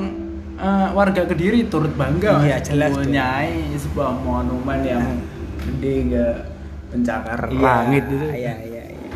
eh, 0.54 0.88
warga 0.92 1.24
kediri 1.24 1.64
turut 1.66 1.96
bangga 1.96 2.44
Iya, 2.44 2.60
jelas, 2.60 2.92
mempunyai 2.92 3.64
sebuah 3.74 4.12
monumen 4.12 4.78
yang 4.82 5.04
gede 5.64 5.94
ke 6.12 6.24
pencakar 6.90 7.48
Iya, 7.48 7.58
langit 7.58 8.02
itu. 8.06 8.16
iya 8.28 8.54
iya 8.60 8.82
iya. 8.84 9.08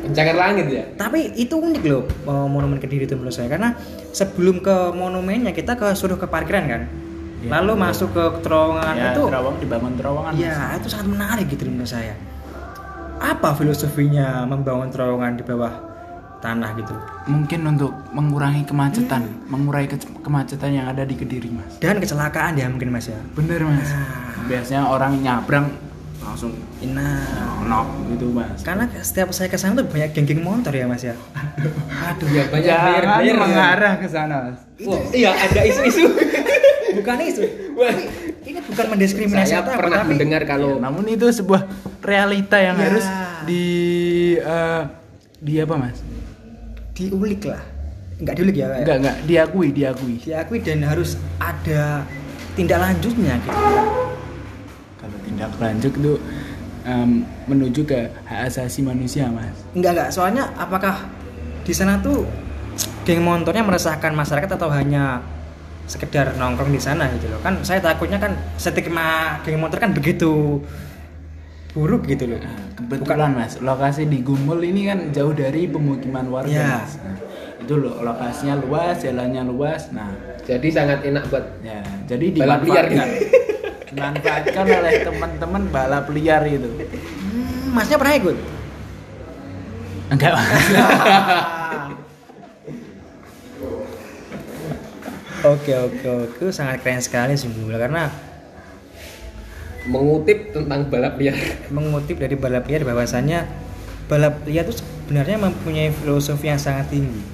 Pencakar 0.00 0.36
langit 0.38 0.66
ya? 0.70 0.84
Tapi 0.94 1.34
itu 1.34 1.58
unik 1.58 1.82
loh 1.82 2.06
eh, 2.06 2.46
monumen 2.46 2.78
kediri 2.78 3.04
itu 3.04 3.18
menurut 3.18 3.34
saya. 3.34 3.50
Karena 3.50 3.74
sebelum 4.12 4.62
ke 4.62 4.94
monumennya 4.94 5.50
kita 5.50 5.74
ke 5.74 5.90
suruh 5.92 6.14
ke 6.14 6.24
parkiran 6.24 6.64
kan 6.64 6.82
Iya, 7.38 7.50
lalu 7.52 7.72
betul. 7.72 7.84
masuk 7.84 8.08
ke 8.10 8.24
terowongan 8.40 8.92
Ya, 8.92 9.06
itu 9.08 9.22
terowong 9.24 9.56
dibangun 9.58 9.92
terowongan. 9.94 10.32
Mas. 10.32 10.40
Iya, 10.40 10.56
itu 10.74 10.88
sangat 10.88 11.06
menarik 11.08 11.46
gitu 11.46 11.62
menurut 11.64 11.86
saya. 11.88 12.14
Apa 13.16 13.50
filosofinya 13.52 14.42
membangun 14.44 14.88
terowongan 14.88 15.34
di 15.34 15.44
bawah 15.44 15.74
tanah 16.38 16.70
gitu? 16.74 16.94
Mungkin 17.24 17.60
untuk 17.68 17.90
mengurangi 18.10 18.62
kemacetan, 18.62 19.22
mengurangi 19.46 19.88
ke- 19.90 20.18
kemacetan 20.20 20.70
yang 20.72 20.86
ada 20.86 21.02
di 21.02 21.14
kediri 21.14 21.46
mas. 21.48 21.78
Dan 21.78 21.98
kecelakaan 21.98 22.54
ya 22.54 22.66
mungkin 22.66 22.88
Mas 22.88 23.06
ya. 23.06 23.18
Bener 23.32 23.62
mas. 23.62 23.86
Nah. 23.86 24.46
Biasanya 24.46 24.82
orang 24.86 25.18
nyabrang 25.18 25.66
langsung 26.18 26.50
Nah, 26.80 27.22
nok 27.60 27.86
gitu 28.08 28.30
mas. 28.30 28.62
karena 28.62 28.84
setiap 28.96 29.30
saya 29.30 29.46
ke 29.46 29.56
sana 29.56 29.74
tuh 29.76 29.86
banyak 29.86 30.10
geng-geng 30.12 30.38
motor 30.40 30.70
ya 30.70 30.84
Mas 30.84 31.02
ya. 31.02 31.14
aduh 32.04 32.28
ya 32.28 32.46
banyak 32.46 32.64
Jangan 32.64 32.86
bayar 32.92 33.04
bayar 33.16 33.36
mengarah 33.36 33.92
ke 33.96 34.06
sana 34.06 34.34
mas. 34.44 34.58
Wah, 34.80 34.98
iya 35.10 35.30
ada 35.32 35.60
isu-isu 35.60 36.06
Bukan 36.98 37.16
itu. 37.22 37.42
Tapi 37.78 38.04
ini 38.44 38.58
bukan 38.64 38.86
mendiskriminasi 38.90 39.50
saya 39.50 39.62
atau 39.62 39.72
apa, 39.72 39.80
pernah 39.80 40.00
tapi 40.02 40.10
mendengar 40.14 40.42
kalau 40.44 40.76
Namun 40.76 41.04
itu 41.06 41.26
sebuah 41.28 41.62
realita 42.02 42.58
yang 42.58 42.76
Ya. 42.76 42.84
harus 42.90 43.06
di 43.44 43.64
eh, 44.36 44.82
di 45.38 45.52
apa 45.58 45.74
mas? 45.74 45.98
diulik 46.92 47.46
lah. 47.46 47.62
Enggak 48.18 48.34
diulik 48.34 48.54
ya. 48.58 48.66
kayak. 48.66 48.82
Enggak 48.82 48.96
enggak 48.98 49.16
diakui 49.24 49.68
diakui. 49.70 50.14
Diakui 50.18 50.58
dan 50.58 50.82
harus 50.82 51.14
ada 51.38 52.02
tindak 52.58 52.82
lanjutnya 52.82 53.38
gitu. 53.38 53.54
Kalau 54.98 55.16
tindak 55.22 55.50
lanjut 55.56 55.92
itu 55.94 56.12
em, 56.82 57.10
menuju 57.46 57.86
ke 57.86 58.10
hak 58.26 58.50
asasi 58.50 58.82
manusia 58.82 59.30
mas. 59.30 59.54
Enggak 59.70 59.94
enggak, 59.94 60.08
soalnya 60.10 60.50
apakah 60.58 61.06
di 61.62 61.70
sana 61.70 62.02
tuh 62.02 62.26
geng 63.06 63.22
motornya 63.22 63.62
meresahkan 63.62 64.10
masyarakat 64.10 64.50
atau 64.50 64.66
hanya 64.74 65.22
sekedar 65.88 66.36
nongkrong 66.36 66.68
di 66.68 66.78
sana 66.78 67.08
gitu 67.10 67.26
loh. 67.26 67.40
Kan 67.40 67.64
saya 67.64 67.80
takutnya 67.80 68.16
kan 68.16 68.36
stigma 68.54 69.40
geng 69.42 69.56
motor 69.56 69.80
kan 69.80 69.90
begitu 69.90 70.60
buruk 71.70 72.04
gitu 72.04 72.28
loh. 72.28 72.38
Nah, 72.38 72.58
kebetulan 72.74 73.32
mas. 73.32 73.56
Lokasi 73.58 74.04
di 74.04 74.20
Gumul 74.20 74.62
ini 74.62 74.84
kan 74.84 75.10
jauh 75.10 75.32
dari 75.32 75.64
pemukiman 75.64 76.28
warga 76.28 76.50
Ya. 76.50 76.68
mas. 76.78 76.96
Nah, 76.98 77.16
itu 77.58 77.74
loh 77.74 78.00
lokasinya 78.00 78.54
luas 78.56 79.00
jalannya 79.00 79.42
luas. 79.44 79.88
Nah 79.90 80.12
Jadi 80.44 80.68
sangat 80.68 81.04
enak 81.04 81.28
buat 81.28 81.44
ya 81.60 81.84
jadi 82.04 82.32
Balap 82.32 82.64
liar 82.64 82.88
dimanfaatkan. 82.88 83.08
dimanfaatkan 83.88 84.64
oleh 84.64 84.92
teman-teman 85.02 85.62
balap 85.68 86.06
liar 86.08 86.40
itu. 86.44 86.68
Hmm, 86.72 87.72
masnya 87.72 87.96
pernah 87.96 88.16
ikut? 88.16 88.36
Enggak 90.08 90.32
mas 90.32 90.48
oke 95.54 95.72
oke 95.72 96.06
oke. 96.06 96.42
Sangat 96.52 96.82
keren 96.84 97.00
sekali 97.00 97.34
sungguh 97.38 97.68
karena 97.74 98.08
mengutip 99.88 100.52
tentang 100.52 100.88
balap 100.92 101.16
liar. 101.16 101.36
mengutip 101.72 102.20
dari 102.20 102.36
balap 102.36 102.68
liar 102.68 102.84
bahwasannya 102.84 103.48
balap 104.08 104.44
liar 104.44 104.68
itu 104.68 104.80
sebenarnya 104.80 105.40
mempunyai 105.40 105.88
filosofi 105.92 106.52
yang 106.52 106.60
sangat 106.60 106.92
tinggi. 106.92 107.24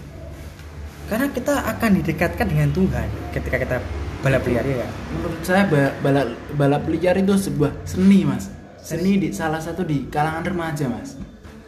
Karena 1.10 1.28
kita 1.28 1.54
akan 1.66 1.90
didekatkan 2.00 2.46
dengan 2.48 2.70
Tuhan 2.70 3.08
ketika 3.34 3.56
kita 3.58 3.76
balap 4.24 4.42
liar 4.48 4.64
ya. 4.64 4.88
Menurut 5.12 5.40
saya 5.44 5.68
ba- 5.68 5.94
balap 6.00 6.26
balap 6.56 6.82
liar 6.88 7.18
itu 7.20 7.34
sebuah 7.36 7.84
seni 7.84 8.24
mas. 8.24 8.48
Seni. 8.80 9.20
Di 9.20 9.28
salah 9.34 9.60
satu 9.60 9.84
di 9.84 10.08
kalangan 10.08 10.46
remaja 10.46 10.88
mas. 10.88 11.18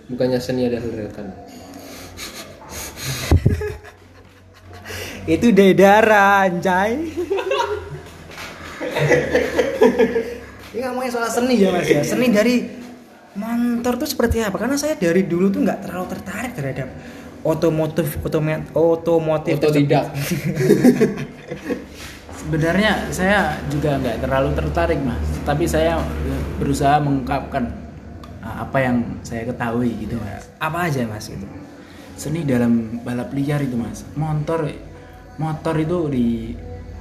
Bukannya 0.06 0.38
seni 0.38 0.70
ada 0.70 0.78
kan. 1.10 1.26
Itu 5.26 5.50
dedara 5.50 6.46
anjay. 6.46 7.10
Ini 10.72 10.80
ngomongin 10.86 11.10
soal 11.10 11.30
seni 11.30 11.54
ya 11.58 11.74
mas 11.74 11.86
ya. 11.90 12.02
Seni 12.06 12.30
dari 12.30 12.62
motor 13.34 13.98
tuh 13.98 14.08
seperti 14.08 14.40
apa? 14.46 14.56
Karena 14.56 14.78
saya 14.78 14.94
dari 14.94 15.26
dulu 15.26 15.50
tuh 15.50 15.66
nggak 15.66 15.82
terlalu 15.84 16.06
tertarik 16.14 16.52
terhadap 16.54 16.88
otomotif 17.42 18.08
otomat 18.22 18.70
otomotif. 18.72 19.58
Otodidak. 19.58 20.06
sebenarnya 22.46 23.10
saya 23.10 23.58
juga 23.66 23.98
nggak 23.98 24.22
terlalu 24.22 24.54
tertarik 24.54 25.00
mas. 25.02 25.26
Tapi 25.42 25.66
saya 25.66 25.98
berusaha 26.62 27.02
mengungkapkan 27.02 27.66
uh, 28.46 28.62
apa 28.62 28.78
yang 28.78 28.96
saya 29.26 29.42
ketahui 29.50 29.90
gitu 30.06 30.22
mas. 30.22 30.46
Apa 30.62 30.86
aja 30.86 31.02
mas 31.10 31.26
itu 31.26 31.46
seni 32.16 32.46
dalam 32.46 33.02
balap 33.02 33.34
liar 33.34 33.60
itu 33.66 33.74
mas. 33.74 34.06
Motor 34.14 34.70
motor 35.36 35.74
itu 35.76 35.98
di 36.08 36.26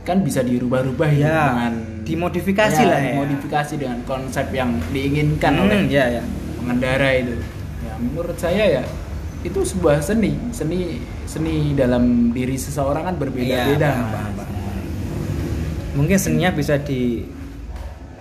kan 0.01 0.21
bisa 0.21 0.39
dirubah-rubah 0.39 1.09
ya, 1.09 1.25
Ya, 1.25 1.41
dengan 1.49 1.73
dimodifikasi 2.05 2.81
lah 2.83 2.99
ya. 2.99 3.11
dimodifikasi 3.15 3.73
dengan 3.75 3.99
konsep 4.05 4.45
yang 4.51 4.77
diinginkan 4.89 5.51
Hmm, 5.51 5.63
oleh 5.65 5.79
ya 5.87 6.05
ya. 6.11 6.23
pengendara 6.55 7.09
itu. 7.15 7.33
Ya 7.81 7.93
menurut 7.97 8.37
saya 8.37 8.63
ya 8.71 8.83
itu 9.41 9.59
sebuah 9.61 9.99
seni. 9.99 10.37
Seni 10.51 11.01
seni 11.25 11.73
dalam 11.73 12.29
diri 12.31 12.53
seseorang 12.53 13.03
kan 13.03 13.15
berbeda-beda 13.17 13.89
paham, 14.05 14.33
mungkin 15.95 16.17
seninya 16.17 16.51
bisa 16.51 16.77
di 16.77 17.25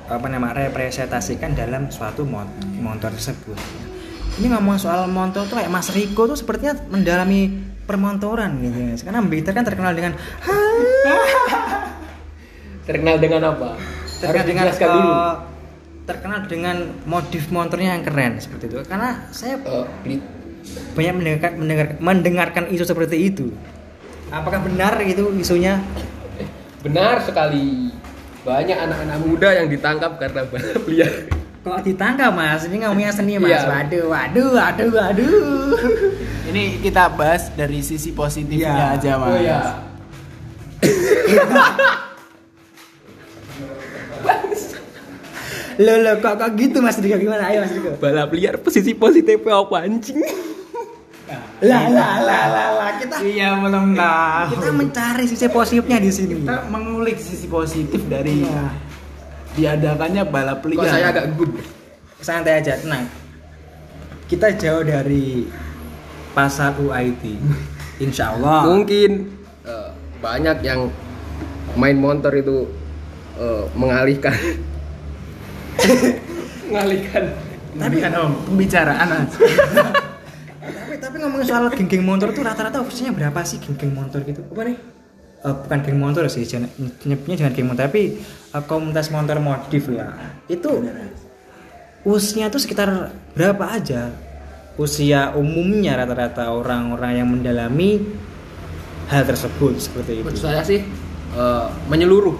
apa 0.04 0.28
nama 0.28 0.52
representasikan 0.52 1.52
dalam 1.52 1.88
suatu 1.88 2.22
mon- 2.22 2.48
motor 2.78 3.08
tersebut. 3.10 3.56
Ini 4.34 4.50
ngomong 4.50 4.76
soal 4.76 5.04
motor 5.06 5.44
tuh 5.44 5.56
kayak 5.56 5.68
Mas 5.68 5.88
Riko 5.88 6.26
tuh 6.26 6.34
sepertinya 6.34 6.74
mendalami 6.88 7.54
permontoran 7.84 8.58
gitu 8.58 8.78
guys 8.84 9.00
karena 9.00 9.20
Blitar 9.20 9.52
kan 9.52 9.62
terkenal 9.62 9.92
dengan 9.92 10.12
Terkenal 12.84 13.16
dengan 13.16 13.42
apa? 13.46 13.80
terkenal 14.14 14.40
Harus 14.40 14.48
dengan 14.48 14.64
dijelaskan 14.68 14.88
dulu. 14.90 15.10
eh, 15.10 15.34
terkenal 16.04 16.40
dengan 16.44 16.76
modif 17.04 17.44
motornya 17.48 17.96
yang 17.96 18.04
keren 18.04 18.32
seperti 18.36 18.68
itu 18.68 18.76
karena 18.84 19.24
saya 19.30 19.56
beli- 20.00 20.24
banyak 20.92 21.14
mendengarkan 21.14 21.52
mendengar, 21.56 21.86
mendengarkan 21.98 22.64
isu 22.68 22.84
seperti 22.84 23.16
itu 23.22 23.52
apakah 24.28 24.64
benar 24.64 24.96
itu 25.00 25.28
isunya 25.34 25.80
eh, 26.36 26.48
benar 26.80 27.20
sekali. 27.20 27.92
Banyak 28.44 28.76
anak-anak 28.76 29.18
muda 29.24 29.48
yang 29.56 29.72
ditangkap 29.72 30.20
karena 30.20 30.44
balap 30.52 30.84
liar. 30.84 31.12
Kok 31.64 31.80
ditangkap 31.80 32.28
mas? 32.36 32.68
Ini 32.68 32.76
ngomongnya 32.84 33.08
seni 33.08 33.40
mas. 33.40 33.48
Iya. 33.48 33.64
Waduh, 33.64 34.04
waduh, 34.12 34.48
waduh, 34.52 34.88
waduh. 34.92 35.80
ini 36.52 36.76
kita 36.84 37.08
bahas 37.08 37.48
dari 37.56 37.80
sisi 37.80 38.12
positifnya 38.12 38.92
Iya. 38.92 39.00
aja 39.00 39.10
mas 39.16 39.28
Oh 39.32 39.38
ya. 39.40 39.60
Loh, 45.74 45.98
loh, 45.98 46.14
kok, 46.22 46.38
kok 46.38 46.50
gitu 46.54 46.78
mas 46.78 47.02
Riko? 47.02 47.18
Gimana? 47.18 47.50
Ayo 47.50 47.66
mas 47.66 47.74
Riko. 47.74 47.98
Balap 47.98 48.30
liar 48.30 48.62
posisi 48.62 48.94
positifnya 48.94 49.58
apa 49.58 49.76
anjing? 49.82 50.20
Lah, 51.64 51.88
lah, 51.88 52.20
lah, 52.20 52.44
lah, 52.52 52.68
lah. 52.76 52.90
Kita 53.00 53.16
iya 53.24 53.56
belum 53.56 53.96
tahu 53.96 54.60
kita 54.60 54.68
mencari 54.76 55.24
sisi 55.24 55.48
positifnya 55.48 55.96
di 55.96 56.10
sini. 56.12 56.44
kita 56.44 56.68
mengulik 56.68 57.16
sisi 57.16 57.48
positif 57.48 58.04
dari 58.04 58.44
diadakannya 59.54 60.22
balap 60.28 60.60
Kok 60.62 60.70
liar 60.70 60.90
saya 60.90 61.06
agak 61.14 61.26
good? 61.38 61.50
Santai 62.20 62.60
aja, 62.60 62.78
tenang. 62.78 63.06
Kita 64.26 64.50
jauh 64.56 64.82
dari 64.82 65.46
pasar 66.34 66.74
UIT. 66.74 67.22
Insya 68.02 68.34
Allah. 68.34 68.66
Mungkin 68.66 69.10
eh, 69.62 69.90
banyak 70.18 70.58
yang 70.66 70.90
main 71.78 71.98
motor 71.98 72.32
itu 72.34 72.66
eh, 73.38 73.64
mengalihkan 73.74 74.34
mengalihkan 76.70 77.24
tapi 77.74 77.98
kan 77.98 78.12
om 78.14 78.32
pembicaraan 78.46 79.06
mas 79.10 79.34
tapi 80.78 80.94
tapi 81.02 81.16
ngomongin 81.18 81.46
soal 81.46 81.66
geng-geng 81.74 82.06
motor 82.06 82.30
tuh 82.30 82.46
rata-rata 82.46 82.78
usianya 82.86 83.10
berapa 83.10 83.42
sih 83.42 83.58
geng-geng 83.58 83.92
motor 83.92 84.22
gitu? 84.22 84.46
Apa 84.46 84.62
nih? 84.70 84.78
Eh, 85.44 85.52
bukan 85.54 85.78
geng 85.78 86.00
motor 86.00 86.24
sih, 86.26 86.48
nyebutnya 87.04 87.36
jangan 87.36 87.52
geng 87.52 87.68
motor, 87.68 87.84
tapi 87.84 88.16
eh, 88.48 88.62
komunitas 88.64 89.12
motor 89.12 89.36
modif 89.38 89.92
lah. 89.92 90.16
Itu 90.48 90.80
usianya 92.02 92.48
tuh 92.48 92.60
sekitar 92.60 92.88
berapa 93.32 93.64
aja? 93.70 94.08
Usia 94.74 95.30
umumnya 95.32 95.94
rata-rata 95.94 96.50
orang-orang 96.50 97.12
yang 97.14 97.28
mendalami 97.28 98.02
hal 99.06 99.22
tersebut 99.22 99.78
seperti 99.78 100.18
itu. 100.18 100.26
menurut 100.26 100.40
saya 100.40 100.64
sih 100.64 100.80
eh, 101.30 101.66
menyeluruh 101.86 102.34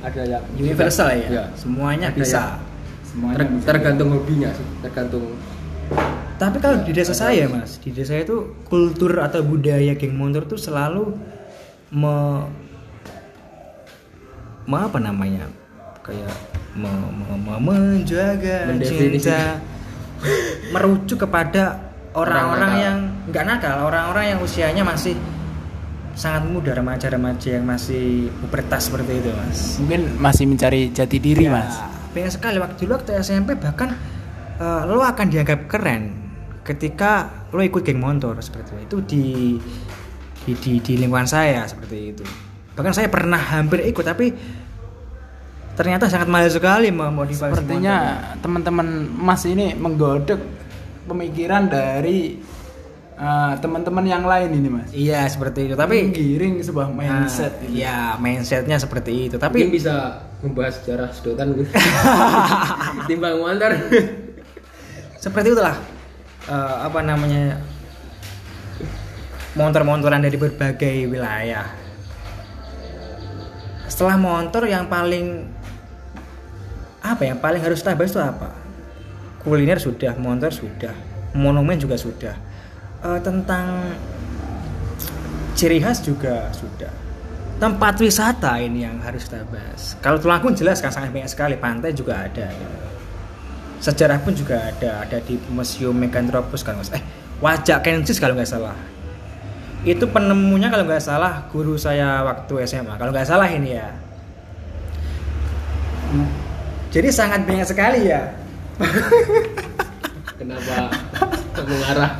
ada 0.00 0.22
yang 0.24 0.42
Universal 0.56 1.08
ya, 1.12 1.28
Iya. 1.28 1.44
semuanya 1.54 2.08
Ada 2.10 2.16
bisa. 2.16 2.40
yang- 2.40 2.58
semuanya 3.04 3.36
Ter- 3.36 3.50
bisa. 3.52 3.66
tergantung 3.66 4.08
hobinya 4.10 4.50
sih 4.50 4.66
tergantung 4.80 5.24
Tapi 6.38 6.56
kalau 6.58 6.80
di 6.80 6.92
desa 6.94 7.10
saya 7.12 7.44
mas, 7.44 7.76
di 7.76 7.90
desa 7.90 8.14
itu 8.14 8.54
kultur 8.64 9.10
atau 9.18 9.42
budaya 9.42 9.90
geng 9.94 10.14
motor 10.14 10.46
tuh 10.46 10.54
selalu 10.54 11.12
me, 11.90 12.44
me 14.64 14.76
apa 14.76 14.98
namanya? 15.00 15.48
Kayak 16.04 16.32
me, 16.72 16.88
me- 16.88 17.40
me- 17.40 17.62
menjaga 17.62 18.68
cinta. 18.80 19.60
Merujuk 20.72 21.22
kepada 21.22 21.78
orang-orang 22.12 22.72
yang 22.76 22.96
nggak 23.30 23.44
nakal, 23.46 23.86
orang-orang 23.86 24.34
yang 24.34 24.38
usianya 24.42 24.82
masih 24.82 25.14
sangat 26.18 26.50
muda, 26.50 26.74
remaja-remaja 26.74 27.62
yang 27.62 27.62
masih 27.62 28.26
pubertas 28.42 28.90
seperti 28.90 29.22
itu 29.22 29.30
mas. 29.30 29.78
mungkin 29.78 30.00
masih 30.18 30.44
mencari 30.50 30.90
jati 30.90 31.22
diri 31.22 31.46
Ya, 31.46 31.54
mas. 31.54 31.78
Banyak 32.10 32.32
sekali. 32.34 32.58
Waktu 32.58 32.74
dulu 32.82 32.98
waktu 32.98 33.22
SMP 33.22 33.54
bahkan 33.54 33.94
eh, 34.58 34.82
lo 34.90 34.98
akan 34.98 35.26
dianggap 35.30 35.70
keren 35.70 36.18
ketika 36.66 37.30
lo 37.54 37.62
ikut 37.62 37.86
geng 37.86 38.02
motor 38.02 38.34
seperti 38.42 38.74
itu. 38.74 38.82
Itu 38.82 38.96
di 39.06 39.24
di, 40.48 40.56
di, 40.56 40.72
di 40.80 40.92
lingkungan 40.96 41.28
saya 41.28 41.68
seperti 41.68 42.16
itu. 42.16 42.24
Bahkan 42.72 42.94
saya 42.96 43.12
pernah 43.12 43.36
hampir 43.36 43.84
ikut 43.84 44.00
tapi 44.00 44.32
ternyata 45.76 46.08
sangat 46.08 46.26
mahal 46.26 46.48
sekali 46.48 46.88
memodifikasi 46.88 47.52
sepertinya 47.54 47.96
teman-teman 48.40 49.12
mas 49.14 49.44
ini 49.46 49.76
menggodok 49.78 50.40
pemikiran 51.06 51.70
dari 51.70 52.34
uh, 53.14 53.54
teman-teman 53.60 54.02
yang 54.02 54.26
lain 54.26 54.58
ini 54.58 54.68
mas 54.72 54.88
Iya 54.90 55.28
seperti 55.28 55.68
itu. 55.70 55.74
Tapi 55.76 56.08
menggiring 56.08 56.64
sebuah 56.64 56.88
mindset 56.88 57.60
Nah, 57.60 57.66
ini. 57.68 57.84
ya 57.84 57.98
mindsetnya 58.16 58.80
seperti 58.80 59.30
itu. 59.30 59.36
mungkin 59.36 59.44
Tapi 59.52 59.58
bisa 59.68 60.24
membahas 60.40 60.80
sejarah 60.80 61.10
sedotan 61.12 61.50
gitu 61.54 61.70
timbang 63.10 63.36
motor 63.42 63.74
seperti 65.18 65.50
itulah 65.50 65.74
eh, 66.46 66.74
apa 66.86 67.02
namanya 67.02 67.58
motor-motoran 69.56 70.20
dari 70.20 70.36
berbagai 70.36 71.08
wilayah 71.08 71.68
setelah 73.88 74.20
motor 74.20 74.68
yang 74.68 74.84
paling 74.90 75.48
apa 77.00 77.22
yang 77.24 77.38
paling 77.40 77.62
harus 77.62 77.80
kita 77.80 77.96
bahas 77.96 78.12
itu 78.12 78.20
apa 78.20 78.50
kuliner 79.40 79.80
sudah 79.80 80.12
motor 80.20 80.52
sudah 80.52 80.92
monumen 81.32 81.80
juga 81.80 81.96
sudah 81.96 82.48
Eh, 82.98 83.20
tentang 83.22 83.94
ciri 85.54 85.78
khas 85.78 86.02
juga 86.02 86.50
sudah 86.50 86.90
tempat 87.62 87.94
wisata 88.02 88.58
ini 88.58 88.82
yang 88.82 88.98
harus 88.98 89.30
kita 89.30 89.46
bahas. 89.46 89.94
Kalau 90.02 90.18
Tulungagung 90.18 90.58
jelas 90.58 90.82
kan 90.82 90.90
sangat 90.90 91.14
banyak 91.14 91.30
sekali, 91.30 91.54
pantai 91.54 91.94
juga 91.94 92.26
ada. 92.26 92.50
gitu. 92.50 92.76
Sejarah 93.78 94.18
pun 94.18 94.34
juga 94.34 94.58
ada, 94.58 95.06
ada 95.06 95.18
di 95.22 95.38
Museum 95.46 95.94
nggak 96.74 96.86
salah. 96.90 96.98
Eh, 96.98 97.04
Wajak 97.38 97.78
Kensis 97.86 98.18
kalau 98.18 98.34
nggak 98.34 98.50
salah. 98.50 98.74
Itu 99.86 100.10
penemunya 100.10 100.68
kalau 100.68 100.84
nggak 100.84 101.02
salah 101.02 101.46
guru 101.48 101.78
saya 101.78 102.22
waktu 102.26 102.66
SMA. 102.66 102.98
Kalau 102.98 103.10
nggak 103.14 103.28
salah 103.28 103.46
ini 103.46 103.78
ya. 103.78 103.88
Hmm. 106.08 106.28
Jadi 106.88 107.08
sangat 107.12 107.44
banyak 107.44 107.66
sekali 107.68 108.08
ya. 108.08 108.32
Kenapa 110.38 110.88
mengarah 111.62 112.12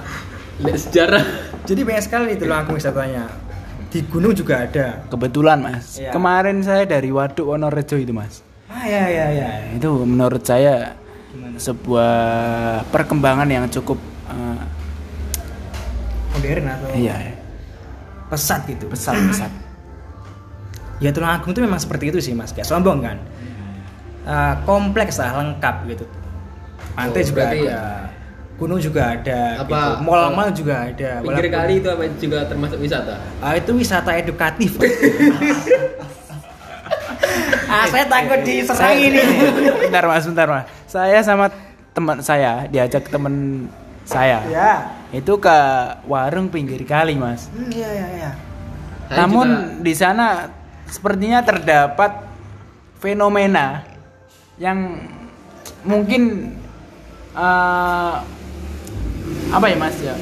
lihat 0.60 0.80
sejarah? 0.80 1.24
Jadi 1.64 1.80
banyak 1.84 2.02
sekali 2.04 2.28
itu 2.34 2.44
Tulungagung 2.44 2.76
wisatanya. 2.76 3.24
Di 3.88 4.04
gunung 4.04 4.36
juga 4.36 4.68
ada. 4.68 5.00
Kebetulan 5.08 5.58
mas, 5.64 5.96
Iya. 5.96 6.12
kemarin 6.12 6.60
saya 6.60 6.84
dari 6.84 7.08
Waduk 7.08 7.48
Wonorejo 7.48 7.96
itu 7.96 8.12
mas. 8.12 8.44
Ah 8.68 8.84
ya 8.84 9.08
ya 9.08 9.26
ya. 9.32 9.48
Itu 9.72 10.04
menurut 10.04 10.44
saya 10.44 10.92
Gimana? 11.32 11.56
sebuah 11.56 12.12
perkembangan 12.92 13.48
yang 13.48 13.64
cukup 13.72 13.96
eh, 14.28 14.60
Modern 16.36 16.64
atau 16.68 16.88
iya 16.92 17.16
pesat 18.28 18.60
gitu. 18.64 18.86
pesat-pesat. 18.86 19.50
Ya 20.98 21.10
Tulungagung 21.10 21.50
itu 21.50 21.60
memang 21.60 21.78
seperti 21.78 22.10
itu 22.10 22.18
sih 22.18 22.32
mas, 22.32 22.50
kayak 22.50 22.66
sombong 22.66 23.00
kan. 23.00 23.16
Eh, 24.22 24.54
kompleks 24.62 25.16
lah, 25.16 25.38
lengkap 25.38 25.76
gitu. 25.88 26.04
Pantai 26.92 27.22
Oh, 27.22 27.24
juga 27.24 27.36
berarti 27.40 27.58
ada, 27.64 27.80
gunung 28.58 28.80
juga 28.82 29.02
ada, 29.14 29.40
Apa- 29.62 29.70
gitu. 29.94 30.02
mall-mall 30.02 30.50
juga 30.50 30.74
ada. 30.84 31.10
Pinggir 31.22 31.46
Walaupun- 31.46 31.54
kali 31.54 31.72
itu 31.78 31.88
apa 31.88 32.02
juga 32.18 32.38
termasuk 32.44 32.78
wisata? 32.78 33.14
Ah, 33.38 33.54
itu 33.54 33.70
wisata 33.72 34.10
edukatif. 34.12 34.74
ah, 37.68 37.84
saya 37.86 38.04
takut 38.04 38.40
diserang 38.42 38.98
ini. 38.98 39.22
bentar 39.80 40.04
mas, 40.04 40.24
bentar 40.26 40.48
mas. 40.50 40.64
Saya 40.84 41.22
sama 41.22 41.46
teman 41.92 42.18
saya 42.18 42.66
diajak 42.66 43.06
teman 43.06 43.66
saya. 44.02 44.42
ya. 44.50 44.97
Itu 45.08 45.40
ke 45.40 45.58
warung 46.04 46.52
pinggir 46.52 46.84
kali 46.84 47.16
mas. 47.16 47.48
Hmm, 47.48 47.72
Iya 47.72 47.88
iya 47.88 48.06
iya. 48.12 48.30
Saya 49.08 49.16
Namun 49.24 49.48
juga- 49.48 49.68
di 49.80 49.94
sana 49.96 50.26
sepertinya 50.84 51.40
terdapat 51.40 52.12
fenomena 53.00 53.84
yang 54.60 55.00
mungkin 55.82 56.52
eh, 57.32 58.14
apa 59.48 59.66
ya 59.66 59.76
mas 59.78 59.96
ya? 60.02 60.12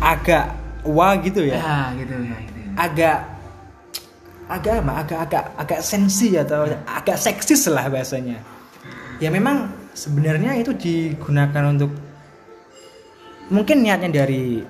Agak 0.00 0.54
wah 0.86 1.12
gitu 1.20 1.44
ya. 1.44 1.60
gitu 1.98 2.14
ya. 2.16 2.36
Agak 2.78 3.18
agak 4.46 4.74
apa? 4.82 4.92
Agak 5.04 5.18
agak 5.26 5.44
agak 5.58 5.80
sensi 5.82 6.38
atau 6.38 6.64
agak 6.86 7.16
seksis 7.18 7.66
lah 7.66 7.90
bahasanya. 7.90 8.38
Ya 9.20 9.28
memang 9.28 9.68
sebenarnya 9.92 10.56
itu 10.56 10.72
digunakan 10.72 11.68
untuk 11.68 11.92
mungkin 13.50 13.82
niatnya 13.82 14.10
dari 14.16 14.62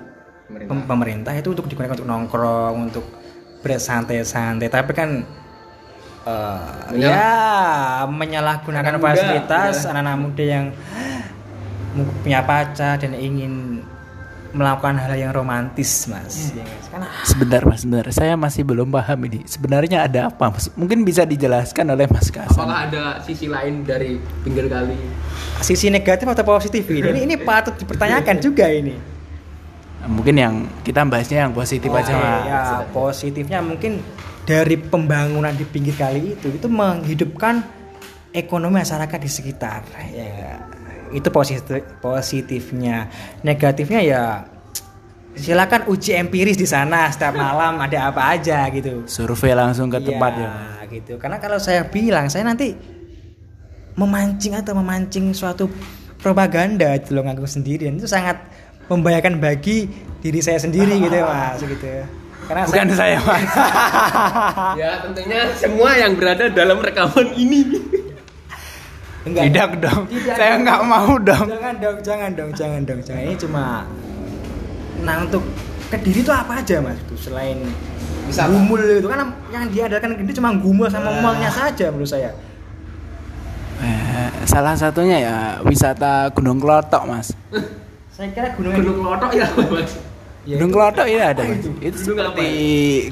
Pemerintah. 0.45 0.67
pem- 0.67 0.85
pemerintah 0.85 1.33
itu 1.33 1.49
untuk 1.49 1.65
digunakan 1.65 1.95
untuk 1.95 2.09
nongkrong, 2.09 2.75
untuk 2.83 3.05
bersantai-santai, 3.61 4.67
tapi 4.67 4.91
kan 4.91 5.09
eh, 6.21 6.83
Menyalah- 6.91 7.17
ya 7.17 7.33
menyalahgunakan 8.05 8.93
Anak 8.93 9.01
fasilitas 9.01 9.73
ya. 9.81 9.89
anak-anak 9.89 10.17
muda 10.19 10.43
yang 10.43 10.65
punya 12.21 12.39
pacar 12.41 12.97
dan 12.97 13.13
ingin 13.13 13.81
melakukan 14.51 14.99
hal 14.99 15.13
yang 15.15 15.31
romantis, 15.31 16.07
Mas. 16.11 16.51
Ya, 16.51 16.63
Mas. 16.63 16.85
Karena 16.91 17.07
Sebentar 17.23 17.61
mas, 17.63 17.79
sebentar. 17.83 18.05
Saya 18.11 18.33
masih 18.35 18.63
belum 18.67 18.91
paham 18.91 19.19
ini. 19.31 19.39
Sebenarnya 19.47 20.07
ada 20.07 20.27
apa? 20.27 20.51
Mas? 20.51 20.67
Mungkin 20.75 21.07
bisa 21.07 21.23
dijelaskan 21.23 21.87
oleh 21.91 22.07
Mas 22.11 22.27
Kasan. 22.27 22.51
Apakah 22.51 22.91
ada 22.91 23.03
sisi 23.23 23.47
lain 23.47 23.83
dari 23.87 24.19
pinggir 24.43 24.67
kali? 24.67 24.95
sisi 25.61 25.93
negatif 25.93 26.25
atau 26.25 26.41
positif 26.41 26.83
ini? 26.89 27.05
Ini, 27.05 27.21
ini 27.29 27.35
patut 27.37 27.77
dipertanyakan 27.77 28.35
juga 28.45 28.65
ini. 28.67 28.97
Mungkin 30.01 30.33
yang 30.33 30.53
kita 30.81 31.05
bahasnya 31.05 31.45
yang 31.45 31.53
positif 31.53 31.93
aja 31.93 32.09
Oke, 32.09 32.25
mas. 32.25 32.41
ya 32.49 32.61
positifnya 32.89 33.59
mungkin 33.61 34.01
dari 34.41 34.73
pembangunan 34.73 35.53
di 35.53 35.61
pinggir 35.61 35.93
kali 35.93 36.33
itu 36.33 36.49
itu 36.49 36.65
menghidupkan 36.65 37.61
ekonomi 38.33 38.81
masyarakat 38.81 39.19
di 39.21 39.29
sekitar 39.29 39.85
ya 40.09 40.57
itu 41.11 41.29
positif 41.29 41.83
positifnya 41.99 43.11
negatifnya 43.43 43.99
ya 44.01 44.23
silakan 45.31 45.87
uji 45.87 46.15
empiris 46.19 46.59
di 46.59 46.67
sana 46.67 47.07
setiap 47.07 47.35
malam 47.39 47.79
ada 47.79 48.11
apa 48.11 48.35
aja 48.35 48.67
gitu 48.71 49.07
Survei 49.07 49.55
langsung 49.55 49.87
ke 49.87 49.99
tempat 50.03 50.31
ya. 50.35 50.49
Iya, 50.51 50.83
gitu 50.91 51.13
karena 51.15 51.39
kalau 51.39 51.55
saya 51.55 51.87
bilang 51.87 52.27
saya 52.27 52.43
nanti 52.43 52.75
memancing 53.95 54.59
atau 54.59 54.75
memancing 54.75 55.31
suatu 55.31 55.71
propaganda 56.19 56.95
di 56.99 57.03
Tulungagung 57.07 57.47
sendiri 57.47 57.87
dan 57.87 57.95
itu 57.95 58.07
sangat 58.11 58.43
membahayakan 58.91 59.39
bagi 59.39 59.87
diri 60.19 60.39
saya 60.43 60.59
sendiri 60.59 60.99
gitu 60.99 61.15
ya 61.15 61.25
mas 61.27 61.63
gitu 61.63 61.87
karena 62.51 62.67
Bukan 62.67 62.87
saya 62.91 63.17
mas. 63.23 63.47
Ya 64.81 64.91
tentunya 64.99 65.39
semua 65.55 65.95
yang 65.95 66.19
berada 66.19 66.51
dalam 66.51 66.83
rekaman 66.83 67.31
ini. 67.39 67.79
Enggak. 69.21 69.43
Tidak 69.47 69.69
dong. 69.77 70.01
Tidak 70.09 70.33
saya 70.33 70.53
nggak 70.57 70.81
mau 70.83 71.13
dong. 71.15 71.45
jangan 71.47 71.75
dong 71.77 71.97
jangan 72.01 72.29
dong 72.33 72.49
jangan 72.51 72.81
dong 72.81 72.99
jangan 73.01 73.21
ini 73.21 73.35
cuma 73.37 73.63
nah 75.01 75.15
untuk 75.21 75.41
kediri 75.89 76.21
itu 76.21 76.29
apa 76.29 76.61
aja 76.61 76.77
mas 76.77 76.97
itu 76.99 77.15
selain 77.19 77.57
Wisata. 78.25 78.49
gumul 78.49 78.79
itu 78.81 79.05
kan 79.05 79.19
yang 79.49 79.65
diadakan 79.67 80.13
kediri 80.15 80.33
cuma 80.33 80.49
gumul 80.55 80.87
sama 80.87 81.09
mallnya 81.19 81.49
saja 81.49 81.89
menurut 81.89 82.07
saya 82.07 82.31
Eh, 83.81 84.45
salah 84.45 84.77
satunya 84.77 85.17
ya 85.17 85.35
wisata 85.61 86.29
Gunung 86.31 86.61
Klotok 86.61 87.01
mas. 87.03 87.33
saya 88.13 88.29
kira 88.29 88.53
gunung 88.53 88.77
Gunung 88.77 89.01
Lotok 89.03 89.33
ya 89.33 89.49
Mas. 89.49 89.97
Ya, 90.45 90.61
gunung 90.61 90.69
Klotok 90.69 91.07
itu 91.09 91.33
ada 91.33 91.41
mas. 91.41 91.57
itu? 91.57 91.69
Itu 91.81 91.97
Gunung 92.05 92.17
apa 92.21 92.37
seperti 92.37 92.49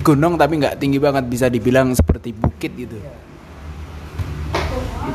gunung 0.06 0.34
tapi 0.38 0.54
nggak 0.58 0.78
tinggi 0.78 1.02
banget 1.02 1.26
bisa 1.26 1.50
dibilang 1.50 1.90
seperti 1.94 2.38
bukit 2.38 2.70
gitu. 2.76 3.02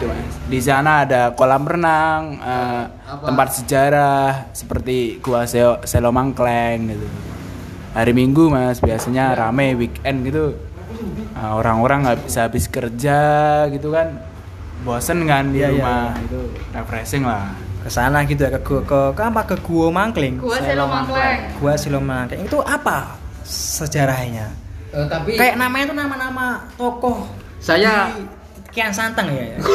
Gitu 0.05 0.13
mas. 0.13 0.35
Di 0.45 0.61
sana 0.61 0.91
ada 1.03 1.33
kolam 1.33 1.65
renang, 1.65 2.37
Apa? 2.37 3.25
tempat 3.25 3.49
sejarah 3.55 4.53
seperti 4.53 5.17
Gua 5.19 5.45
Seo- 5.45 5.81
Selomangkleng 5.81 6.91
gitu. 6.91 7.09
Hari 7.91 8.13
Minggu 8.13 8.47
mas 8.47 8.79
biasanya 8.79 9.33
rame 9.35 9.73
weekend 9.75 10.23
gitu. 10.23 10.53
Nah, 11.33 11.57
orang-orang 11.57 12.05
nggak 12.05 12.19
bisa 12.23 12.45
habis 12.45 12.67
kerja 12.67 13.19
gitu 13.67 13.91
kan, 13.91 14.15
bosen 14.81 15.25
kan 15.25 15.49
di 15.49 15.59
Iya, 15.59 15.69
iya, 15.69 15.75
rumah 15.75 16.05
itu 16.21 16.41
refreshing 16.71 17.25
lah. 17.25 17.49
ke 17.81 17.89
sana 17.89 18.25
gitu 18.25 18.41
ya 18.41 18.51
ke 18.51 18.61
gua 18.61 18.81
ke, 18.81 18.99
ke 19.13 19.23
apa 19.23 19.41
ke 19.45 19.57
gua 19.61 19.89
Mangkling 19.91 20.41
Gua 20.41 20.57
Selo 20.57 20.85
Mangkleng. 20.87 21.41
gua 21.59 21.73
Silomangkling 21.75 22.41
itu 22.43 22.59
apa 22.59 23.13
sejarahnya 23.45 24.49
Eh, 24.89 25.05
tapi 25.05 25.35
kayak 25.35 25.59
namanya 25.59 25.85
itu 25.85 25.95
nama-nama 25.95 26.47
tokoh 26.75 27.29
saya 27.59 28.09
di 28.11 28.25
Kian 28.75 28.91
Santang 28.91 29.31
ya, 29.31 29.45
ya? 29.47 29.59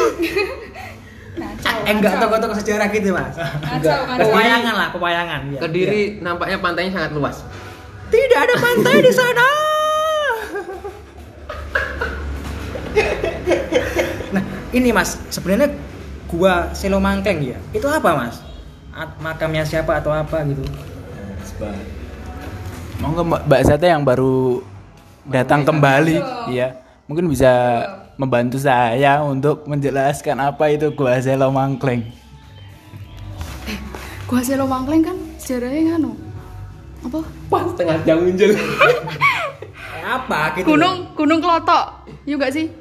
Kacau, 1.30 1.76
eh 1.80 1.90
enggak 1.90 2.12
kacau. 2.12 2.26
tokoh-tokoh 2.26 2.56
sejarah 2.58 2.86
gitu 2.90 3.10
mas 3.10 3.32
Kacau, 3.32 4.00
kacau. 4.04 4.28
pewayangan 4.28 4.74
lah 4.76 4.88
pewayangan 4.90 5.40
ya. 5.48 5.58
Kediri 5.58 6.02
Ya. 6.12 6.22
nampaknya 6.22 6.58
pantainya 6.58 6.92
sangat 6.92 7.12
luas. 7.12 7.36
tidak 8.08 8.38
ada 8.42 8.54
pantai 8.56 8.96
di 8.98 9.12
sana 9.14 9.46
nah 14.30 14.42
ini 14.70 14.90
mas 14.90 15.18
sebenarnya 15.28 15.70
gua 16.26 16.70
Selomangkeng 16.72 17.42
ya 17.44 17.58
itu 17.72 17.86
apa 17.86 18.10
mas 18.12 18.42
At- 18.90 19.18
makamnya 19.18 19.62
siapa 19.62 19.96
atau 19.96 20.10
apa 20.10 20.42
gitu 20.44 20.62
Monggo 22.98 23.22
Mbak 23.22 23.40
Mbak 23.46 23.60
Sate 23.64 23.86
yang 23.86 24.00
baru 24.00 24.60
datang 25.24 25.60
kembali, 25.62 26.20
iya. 26.48 26.76
Mungkin 27.04 27.28
bisa 27.28 27.48
membantu 28.20 28.60
saya 28.60 29.24
untuk 29.24 29.64
menjelaskan 29.64 30.36
apa 30.36 30.68
itu 30.68 30.92
Gua 30.92 31.16
Selo 31.16 31.48
Mangkleng. 31.48 32.04
Gua 34.28 34.44
Selo 34.44 34.68
Mangkleng 34.68 35.00
kan 35.00 35.16
sejarahnya 35.40 35.96
nganu. 35.96 36.12
Apa? 37.00 37.20
Pas 37.48 37.64
setengah 37.72 37.96
jam 38.04 38.20
muncul. 38.20 38.52
Eh, 39.90 40.06
apa 40.06 40.54
gitu 40.54 40.64
Gunung 40.70 41.12
Gunung 41.12 41.40
Klotok. 41.42 42.08
Iya 42.24 42.38
gak 42.38 42.52
sih? 42.54 42.72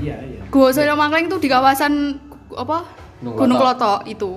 Iya, 0.00 0.16
iya. 0.16 0.40
Gua 0.48 0.70
Selo 0.70 0.94
Mangkleng 0.94 1.26
tuh 1.26 1.38
di 1.38 1.46
kawasan 1.46 2.18
apa? 2.50 2.86
Gunung 3.18 3.34
Gunung 3.36 3.58
Klotok. 3.58 4.02
Klotok 4.02 4.10
itu. 4.10 4.30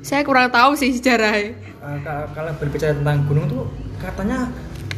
Saya 0.00 0.22
kurang 0.22 0.48
tahu 0.48 0.74
sih 0.74 0.92
sejarahnya. 0.92 1.52
Eh, 1.54 1.98
ka- 2.02 2.28
kalau 2.32 2.52
berbicara 2.56 2.92
tentang 2.92 3.24
gunung 3.24 3.46
tuh 3.46 3.64
katanya 3.96 4.48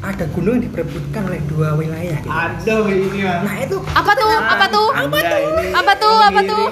ada 0.01 0.25
gunung 0.33 0.57
yang 0.57 0.65
diperebutkan 0.65 1.29
oleh 1.29 1.41
dua 1.45 1.77
wilayah 1.77 2.17
gitu. 2.19 2.33
Ada 2.33 2.75
ini 2.89 3.21
mas. 3.21 3.41
Nah 3.45 3.57
itu 3.61 3.77
Apa 3.93 4.13
tuh? 4.17 4.29
Apa 4.33 4.67
tuh? 4.67 4.89
Anda 4.97 5.19
ini 5.37 5.65
Apa 5.71 5.93
tuh? 5.95 6.17
Apa 6.19 6.41
tuh? 6.41 6.65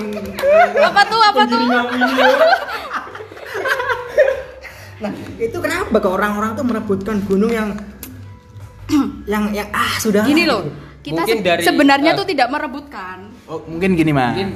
Apa 0.81 1.03
tuh? 1.05 1.21
Apa 1.21 1.43
tuh? 1.45 1.61
Nah, 4.99 5.11
itu 5.39 5.55
kenapa 5.55 5.95
ke 5.95 6.09
orang-orang 6.11 6.59
tuh 6.59 6.65
merebutkan 6.67 7.23
gunung 7.23 7.53
yang 7.55 7.71
yang 9.31 9.55
yang 9.55 9.69
ah 9.71 9.95
sudah 10.03 10.27
Gini 10.27 10.43
loh, 10.43 10.67
kita 11.05 11.23
Mungkin 11.23 11.39
se- 11.39 11.45
dari, 11.45 11.63
sebenarnya 11.63 12.11
eh, 12.13 12.19
tuh 12.19 12.27
tidak 12.27 12.49
merebutkan. 12.51 13.31
Oh, 13.47 13.63
mungkin 13.63 13.95
gini 13.95 14.11
mas. 14.11 14.35
Mungkin 14.35 14.49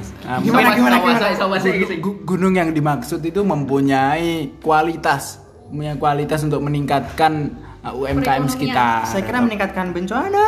Gimana, 0.43 0.69
gimana, 0.75 0.95
gimana? 0.99 1.57
gitu. 1.63 1.93
Gu- 2.03 2.21
Gunung 2.27 2.53
yang 2.53 2.75
dimaksud 2.75 3.23
itu 3.23 3.39
mempunyai 3.39 4.51
kualitas, 4.59 5.39
punya 5.71 5.95
kualitas 5.95 6.43
untuk 6.43 6.59
meningkatkan 6.59 7.33
uh, 7.55 7.62
UMKM 7.85 8.15
Perekonomian. 8.17 8.47
sekitar. 8.47 8.99
saya 9.03 9.21
kira 9.21 9.39
meningkatkan 9.39 9.91
bencana 9.91 10.45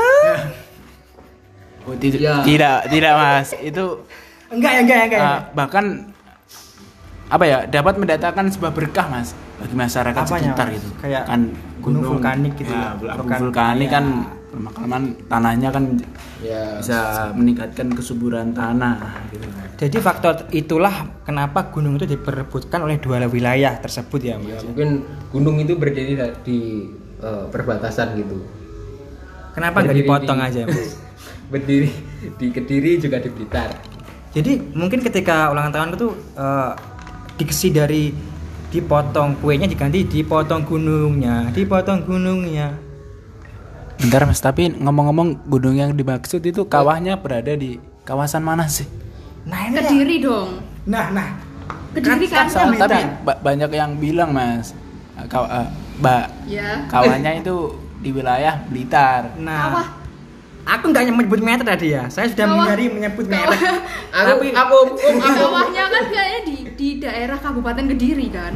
Oh, 1.83 1.93
tidak, 1.93 2.17
Ya. 2.17 2.41
tidak, 2.41 2.77
tidak 2.88 3.13
mas. 3.13 3.53
Itu 3.55 4.01
enggak 4.47 4.71
ya 4.71 4.79
enggak 4.81 4.97
ya 4.97 5.05
enggak 5.05 5.19
ya 5.19 5.27
uh, 5.27 5.39
bahkan 5.53 5.86
apa 7.25 7.43
ya 7.43 7.57
dapat 7.65 7.93
mendatangkan 7.95 8.45
sebuah 8.49 8.71
berkah 8.71 9.05
mas 9.05 9.33
bagi 9.55 9.73
masyarakat 9.75 10.17
Apanya, 10.19 10.33
sekitar 10.49 10.67
Mas? 10.67 10.77
itu. 10.77 10.89
Kayak 10.97 11.23
kan 11.25 11.41
gunung 11.79 12.03
vulkanik 12.07 12.53
gitu 12.55 12.69
ya, 12.69 12.93
ya, 12.93 13.13
vulkan- 13.13 13.39
vulkanik 13.39 13.88
ya. 13.88 13.93
kan 13.93 14.05
pemakaman 14.47 15.01
tanahnya 15.27 15.69
kan 15.69 15.83
Ya. 16.38 16.77
bisa 16.77 16.99
meningkatkan 17.31 17.89
kesuburan 17.91 18.49
tanah 18.51 19.27
gitu. 19.27 19.45
jadi 19.77 19.97
faktor 19.99 20.33
itulah 20.49 20.93
kenapa 21.21 21.67
gunung 21.67 21.95
itu 21.95 22.05
diperebutkan 22.07 22.79
oleh 22.79 22.97
dua 22.97 23.25
wilayah 23.25 23.75
tersebut 23.75 24.21
ya 24.23 24.36
Ya, 24.36 24.55
Mas 24.55 24.61
mungkin 24.63 25.03
gunung 25.29 25.57
itu 25.57 25.73
berdiri 25.73 26.13
di 26.41 26.88
eh, 27.18 27.45
perbatasan 27.47 28.16
gitu. 28.16 28.43
kenapa 29.51 29.82
nggak 29.82 29.97
dipotong 29.97 30.39
di- 30.39 30.45
aja 30.45 30.61
Mas 30.66 30.99
Berdiri 31.51 31.93
di 32.36 32.47
Kediri 32.49 32.97
juga 32.97 33.22
di 33.22 33.30
Blitar. 33.30 33.70
jadi 34.32 34.57
mungkin 34.74 34.99
ketika 34.99 35.47
ulang 35.47 35.70
tahun 35.70 35.93
itu 35.93 36.07
eh, 36.34 36.72
diksi 37.36 37.70
dari 37.70 38.03
dipotong 38.68 39.39
kuenya 39.39 39.66
diganti 39.66 40.03
dipotong 40.03 40.63
gunungnya 40.63 41.47
dipotong 41.51 42.03
gunungnya 42.03 42.76
Bentar 43.95 44.28
mas, 44.28 44.43
tapi 44.43 44.68
ngomong-ngomong 44.70 45.47
gunung 45.47 45.72
yang 45.74 45.95
dimaksud 45.95 46.43
itu 46.43 46.68
kawahnya 46.68 47.16
berada 47.16 47.55
di 47.55 47.80
kawasan 48.03 48.43
mana 48.43 48.68
sih? 48.68 48.84
nah 49.45 49.63
ini 49.63 49.78
ya. 49.78 49.88
Kediri 49.88 50.16
dong. 50.20 50.49
nah 50.84 51.07
nah 51.09 51.28
Kediri 51.95 52.28
kan. 52.28 52.51
Kan- 52.51 52.76
tapi 52.76 52.99
ba- 53.24 53.39
banyak 53.39 53.72
yang 53.72 53.95
bilang 53.95 54.36
mas, 54.36 54.76
uh, 55.16 55.24
kaw- 55.26 55.47
uh, 55.47 55.72
ba- 55.97 56.27
Ya. 56.45 56.83
kawannya 56.85 57.39
itu 57.39 57.55
di 57.97 58.09
wilayah 58.09 58.59
Blitar. 58.63 59.33
nah 59.37 59.71
Kawah. 59.71 59.87
aku 60.67 60.85
nggak 60.87 61.03
menyebut 61.09 61.39
meter 61.39 61.63
tadi 61.63 61.87
ya 61.91 62.05
saya 62.07 62.27
sudah 62.27 62.43
Kawah. 62.43 62.55
menghindari 62.59 62.85
menyebut 62.89 63.25
merek 63.25 63.61
Aku, 64.11 64.27
tapi 64.29 64.47
aku, 64.51 64.75
um, 64.93 65.17
aku, 65.17 65.41
Kawahnya 65.41 65.83
kan 65.85 66.03
kayaknya 66.07 66.39
di 66.43 66.55
di 66.71 66.89
daerah 66.97 67.37
Kabupaten 67.37 67.85
Kediri 67.87 68.27
kan. 68.29 68.53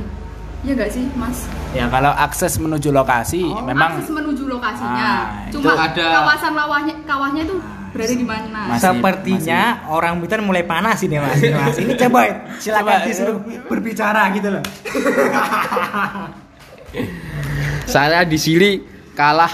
Ya 0.59 0.75
nggak 0.75 0.91
sih, 0.91 1.07
Mas? 1.13 1.47
Ya 1.71 1.87
kalau 1.87 2.11
akses 2.11 2.55
menuju 2.55 2.91
lokasi 2.91 3.47
Oh, 3.47 3.63
memang 3.63 3.95
akses 3.95 4.11
menuju 4.11 4.43
lokasinya. 4.45 5.07
Ah, 5.39 5.47
Cuma 5.47 5.71
ada- 5.73 5.95
kawasan 6.19 6.51
lawahnya 6.51 6.95
kawahnya 7.03 7.41
itu 7.43 7.55
berada 7.89 8.11
di 8.13 8.27
mana? 8.27 8.59
Mas- 8.67 8.83
Sepertinya 8.83 9.61
orang 9.87 10.19
Blitar 10.19 10.39
mulai 10.41 10.61
panas 10.61 10.99
ini 10.99 11.15
mas. 11.15 11.39
Ini, 11.39 11.55
mas. 11.55 11.75
Ini 11.75 11.93
coba 11.97 12.19
silakan 12.61 12.91
Coba, 12.91 13.07
disuruh 13.07 13.37
berbicara 13.65 14.35
gitu 14.35 14.51
loh. 14.51 14.63
saya 17.93 18.25
di 18.25 18.37
sini 18.37 18.81
kalah 19.13 19.51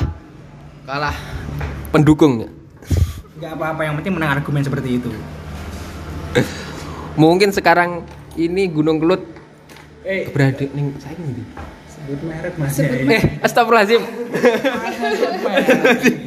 kalah 0.86 1.15
pendukung. 1.91 2.47
Gak 3.39 3.51
apa-apa 3.59 3.83
yang 3.83 3.95
penting 3.99 4.13
menang 4.15 4.39
argumen 4.39 4.63
seperti 4.63 5.01
itu. 5.01 5.11
Mungkin 7.21 7.51
sekarang 7.55 8.03
ini 8.36 8.67
Gunung 8.67 8.99
Kelut 8.99 9.23
eh 10.05 10.29
berada 10.29 10.61
ning 10.75 10.93
saya 11.01 11.17
ngendi? 11.17 11.41
Sebut 11.89 12.19
merek 12.27 12.53
mas. 12.61 12.77
Eh, 12.77 13.41
astagfirullahaladzim. 13.41 14.03